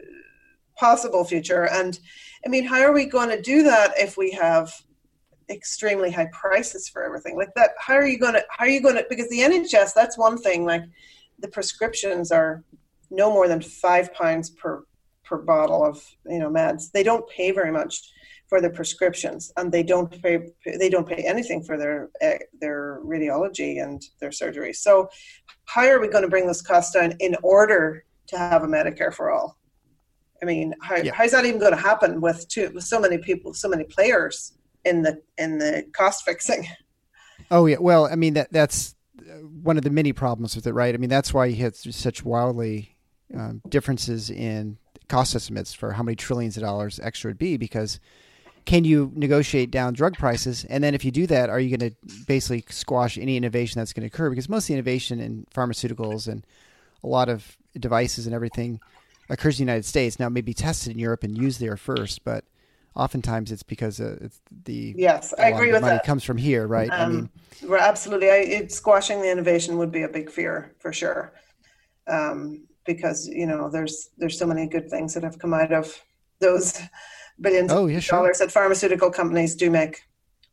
[0.80, 1.68] possible future.
[1.68, 2.00] And
[2.44, 4.72] I mean, how are we going to do that if we have
[5.50, 7.72] extremely high prices for everything like that?
[7.78, 8.44] How are you going to?
[8.50, 9.06] How are you going to?
[9.08, 10.64] Because the NHS, that's one thing.
[10.64, 10.84] Like
[11.38, 12.64] the prescriptions are
[13.10, 14.84] no more than five pounds per
[15.24, 16.90] per bottle of you know meds.
[16.90, 18.10] They don't pay very much
[18.48, 23.00] for their prescriptions, and they don't pay they don't pay anything for their uh, their
[23.04, 24.72] radiology and their surgery.
[24.72, 25.10] So,
[25.66, 29.12] how are we going to bring those costs down in order to have a Medicare
[29.12, 29.59] for all?
[30.42, 31.12] I mean, how, yeah.
[31.14, 34.52] how's that even going to happen with two, with so many people, so many players
[34.84, 36.66] in the in the cost fixing?
[37.50, 39.32] Oh yeah, well, I mean that that's uh,
[39.62, 40.94] one of the many problems with it, right?
[40.94, 42.96] I mean that's why you have such wildly
[43.34, 44.78] um, differences in
[45.08, 48.00] cost estimates for how many trillions of dollars extra would be because
[48.64, 50.64] can you negotiate down drug prices?
[50.66, 53.92] And then if you do that, are you going to basically squash any innovation that's
[53.92, 54.30] going to occur?
[54.30, 56.46] Because most of the innovation in pharmaceuticals and
[57.02, 58.80] a lot of devices and everything
[59.30, 60.18] occurs in the United States.
[60.18, 62.44] Now, it may be tested in Europe and used there first, but
[62.94, 66.04] oftentimes it's because uh, it's the yes, I agree with money that.
[66.04, 66.90] Comes from here, right?
[66.90, 67.30] Um, I mean,
[67.68, 68.30] we're absolutely.
[68.30, 71.32] I, it, squashing the innovation would be a big fear for sure.
[72.06, 75.96] Um, because you know there's there's so many good things that have come out of
[76.40, 76.80] those
[77.40, 80.02] billions oh, yeah, of dollars that pharmaceutical companies do make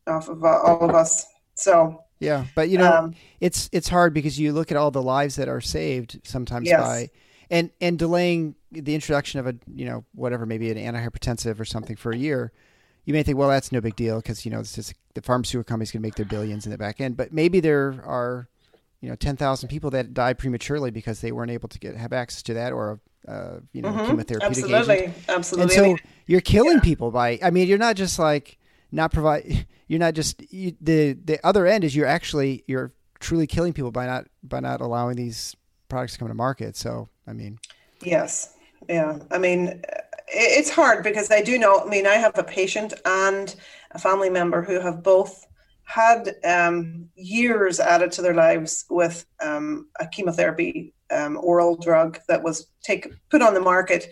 [0.06, 1.26] off of uh, all of us.
[1.56, 5.02] So yeah, but you know um, it's it's hard because you look at all the
[5.02, 6.80] lives that are saved sometimes yes.
[6.80, 7.10] by
[7.50, 11.96] and and delaying the introduction of a you know whatever maybe an antihypertensive or something
[11.96, 12.52] for a year.
[13.06, 15.68] You may think, well, that's no big deal because you know it's just the pharmaceutical
[15.68, 17.16] companies can make their billions in the back end.
[17.16, 18.50] But maybe there are
[19.02, 22.42] you know, 10,000 people that die prematurely because they weren't able to get have access
[22.44, 24.12] to that or uh, you know, mm-hmm.
[24.12, 24.96] chemotherapeutic Absolutely.
[24.96, 25.16] agent.
[25.28, 25.78] Absolutely.
[25.78, 26.84] And so you're killing yeah.
[26.84, 28.58] people by I mean, you're not just like
[28.92, 33.48] not provide you're not just you, the the other end is you're actually you're truly
[33.48, 35.56] killing people by not by not allowing these
[35.90, 36.76] products to come to market.
[36.76, 37.60] So, I mean,
[38.02, 38.54] yes.
[38.88, 39.20] Yeah.
[39.32, 39.82] I mean,
[40.28, 43.54] it's hard because I do know, I mean, I have a patient and
[43.92, 45.46] a family member who have both
[45.84, 52.44] had um, years added to their lives with um, a chemotherapy um, oral drug that
[52.44, 54.08] was take, put on the market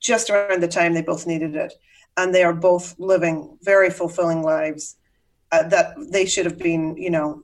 [0.00, 1.72] just around the time they both needed it.
[2.16, 4.96] And they are both living very fulfilling lives
[5.52, 7.42] uh, that they should have been, you know,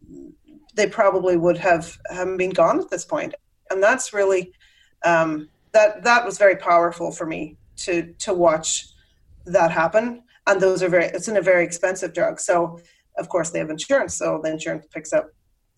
[0.74, 3.35] they probably would have haven't been gone at this point.
[3.70, 4.53] And that's really
[5.05, 8.88] um, that that was very powerful for me to to watch
[9.47, 10.22] that happen.
[10.47, 12.40] And those are very it's in a very expensive drug.
[12.40, 12.80] So
[13.18, 15.30] of course they have insurance so the insurance picks up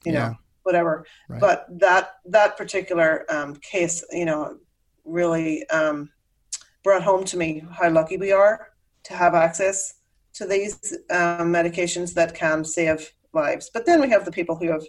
[0.05, 1.41] you know whatever right.
[1.41, 4.57] but that that particular um, case you know
[5.05, 6.11] really um,
[6.83, 8.69] brought home to me how lucky we are
[9.03, 9.95] to have access
[10.35, 14.71] to these um, medications that can save lives but then we have the people who
[14.71, 14.83] have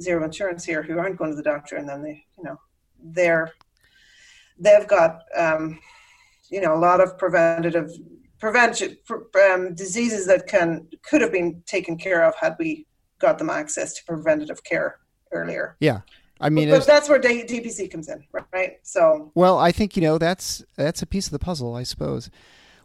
[0.00, 2.56] zero insurance here who aren't going to the doctor and then they you know
[3.02, 3.52] they're
[4.62, 5.78] they've got um,
[6.48, 7.90] you know a lot of preventative
[8.38, 8.96] prevention
[9.50, 12.86] um, diseases that can could have been taken care of had we
[13.18, 14.98] got them access to preventative care
[15.32, 15.76] earlier.
[15.80, 16.00] Yeah.
[16.40, 18.72] I mean, but, but that's where DPC comes in, right?
[18.82, 22.30] So, well, I think you know that's that's a piece of the puzzle, I suppose.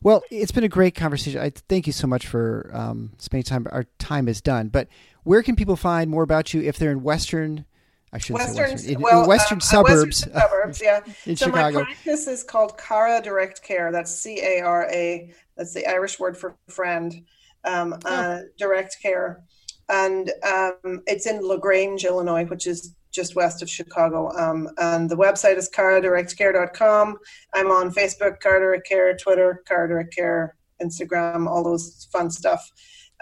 [0.03, 1.41] Well, it's been a great conversation.
[1.41, 3.65] I thank you so much for um, spending time.
[3.71, 4.87] Our time is done, but
[5.23, 7.65] where can people find more about you if they're in Western
[8.13, 10.25] I should Western, say Western, in, well, in Western uh, suburbs.
[10.25, 10.99] Western suburbs, yeah.
[11.25, 11.79] in so Chicago.
[11.79, 13.91] my practice is called Cara Direct Care.
[13.91, 15.33] That's C A R A.
[15.57, 17.25] That's the Irish word for friend.
[17.63, 18.09] Um, oh.
[18.09, 19.43] uh, direct Care,
[19.89, 24.31] and um, it's in La Grange, Illinois, which is just west of Chicago.
[24.37, 27.17] Um, and the website is caradirectcare.com.
[27.53, 32.69] I'm on Facebook, Cara Direct Care, Twitter, Cara Direct Care, Instagram, all those fun stuff.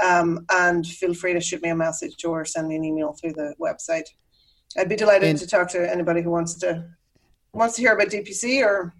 [0.03, 3.33] Um, and feel free to shoot me a message or send me an email through
[3.33, 4.07] the website.
[4.78, 6.86] I'd be delighted and, to talk to anybody who wants to
[7.53, 8.93] wants to hear about DPC or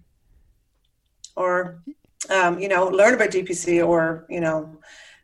[1.36, 1.82] or
[2.30, 4.78] um, you know learn about DPC or you know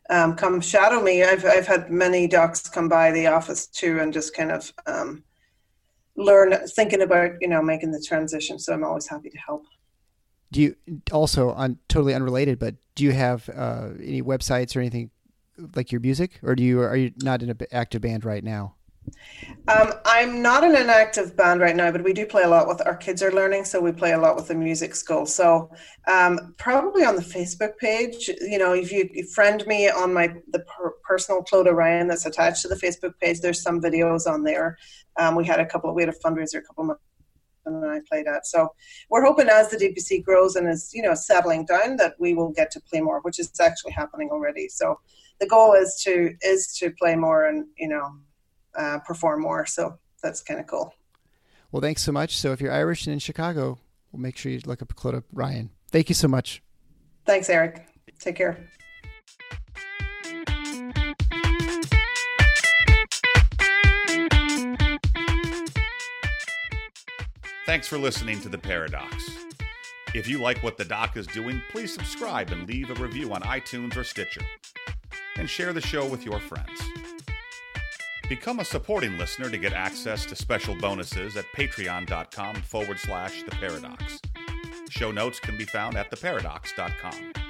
[0.09, 1.23] um, come shadow me.
[1.23, 5.23] I've I've had many docs come by the office too and just kind of um,
[6.15, 8.59] learn thinking about you know making the transition.
[8.59, 9.65] So I'm always happy to help.
[10.51, 10.75] Do you
[11.11, 15.09] also on totally unrelated, but do you have uh, any websites or anything
[15.75, 18.75] like your music, or do you are you not in an active band right now?
[19.67, 22.67] Um, I'm not in an active band right now, but we do play a lot
[22.67, 25.25] with our kids are learning, so we play a lot with the music school.
[25.25, 25.71] So
[26.07, 30.59] um, probably on the Facebook page, you know, if you, friend me on my the
[30.59, 34.77] per- personal Clodagh Ryan that's attached to the Facebook page, there's some videos on there.
[35.17, 37.01] Um, we had a couple, we had a fundraiser a couple months
[37.65, 38.45] and I played at.
[38.45, 38.69] So
[39.09, 42.51] we're hoping as the DPC grows and is you know settling down that we will
[42.51, 44.67] get to play more, which is actually happening already.
[44.67, 44.99] So
[45.39, 48.15] the goal is to is to play more and you know
[48.77, 49.65] uh, perform more.
[49.65, 50.93] So that's kind of cool.
[51.71, 52.37] Well, thanks so much.
[52.37, 53.79] So if you're Irish and in Chicago,
[54.11, 55.71] we'll make sure you look up Clodagh Ryan.
[55.91, 56.61] Thank you so much.
[57.25, 57.87] Thanks, Eric.
[58.19, 58.69] Take care.
[67.65, 69.23] Thanks for listening to The Paradocs.
[70.13, 73.41] If you like what the doc is doing, please subscribe and leave a review on
[73.41, 74.41] iTunes or Stitcher.
[75.37, 76.81] And share the show with your friends.
[78.33, 83.51] Become a supporting listener to get access to special bonuses at patreon.com forward slash the
[83.51, 84.19] paradocs.
[84.89, 87.42] Show notes can be found at theparadocs.com.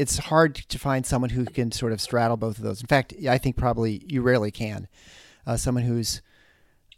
[0.00, 2.80] it's hard to find someone who can sort of straddle both of those.
[2.80, 4.88] In fact, I think probably you rarely can.
[5.46, 6.22] Uh, someone who's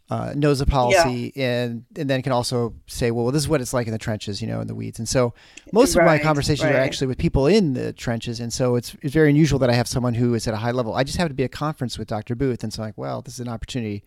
[0.09, 1.63] uh, knows a policy yeah.
[1.63, 4.41] and and then can also say, well, this is what it's like in the trenches,
[4.41, 4.99] you know, in the weeds.
[4.99, 5.33] And so
[5.71, 6.75] most right, of my conversations right.
[6.75, 9.73] are actually with people in the trenches, and so it's it's very unusual that I
[9.73, 10.93] have someone who is at a high level.
[10.93, 12.35] I just happened to be at a conference with Dr.
[12.35, 14.03] Booth, and so I'm like, well, this is an opportunity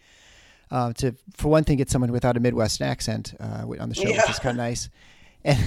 [0.71, 4.09] uh, to, for one thing, get someone without a Midwestern accent uh, on the show,
[4.09, 4.23] yeah.
[4.23, 4.89] which is kind of nice.
[5.45, 5.61] And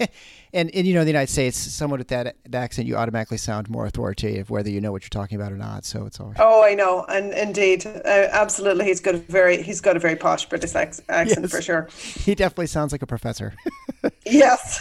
[0.52, 3.68] and and you know, in the United States, someone with that, accent, you automatically sound
[3.68, 5.84] more authoritative, whether you know what you're talking about or not.
[5.84, 6.34] So it's all.
[6.38, 10.16] Oh, I know, and indeed, uh, absolutely, he's got a very he's got a very
[10.16, 11.50] posh British accent yes.
[11.50, 11.88] for sure.
[12.20, 13.54] He definitely sounds like a professor.
[14.26, 14.80] yes.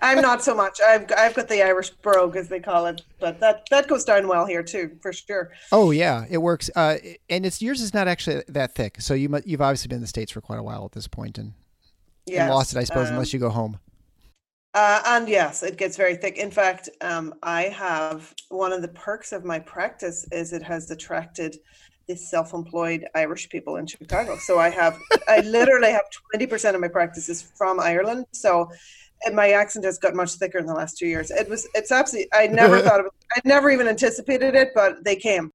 [0.00, 0.80] I'm not so much.
[0.80, 4.28] I've I've got the Irish brogue as they call it, but that that goes down
[4.28, 5.52] well here too, for sure.
[5.72, 6.70] Oh yeah, it works.
[6.74, 6.96] Uh,
[7.30, 9.00] and it's yours is not actually that thick.
[9.00, 11.38] So you you've obviously been in the states for quite a while at this point,
[11.38, 11.54] and,
[12.26, 13.78] yes, and lost it, I suppose, um, unless you go home.
[14.74, 16.36] Uh, and yes, it gets very thick.
[16.36, 20.90] In fact, um, I have one of the perks of my practice is it has
[20.90, 21.56] attracted
[22.08, 24.36] this self-employed Irish people in Chicago.
[24.36, 24.98] So I have,
[25.28, 28.26] I literally have twenty percent of my practices from Ireland.
[28.32, 28.68] So
[29.32, 31.30] my accent has got much thicker in the last two years.
[31.30, 32.28] It was, it's absolutely.
[32.34, 33.12] I never thought of it.
[33.36, 35.52] I never even anticipated it, but they came.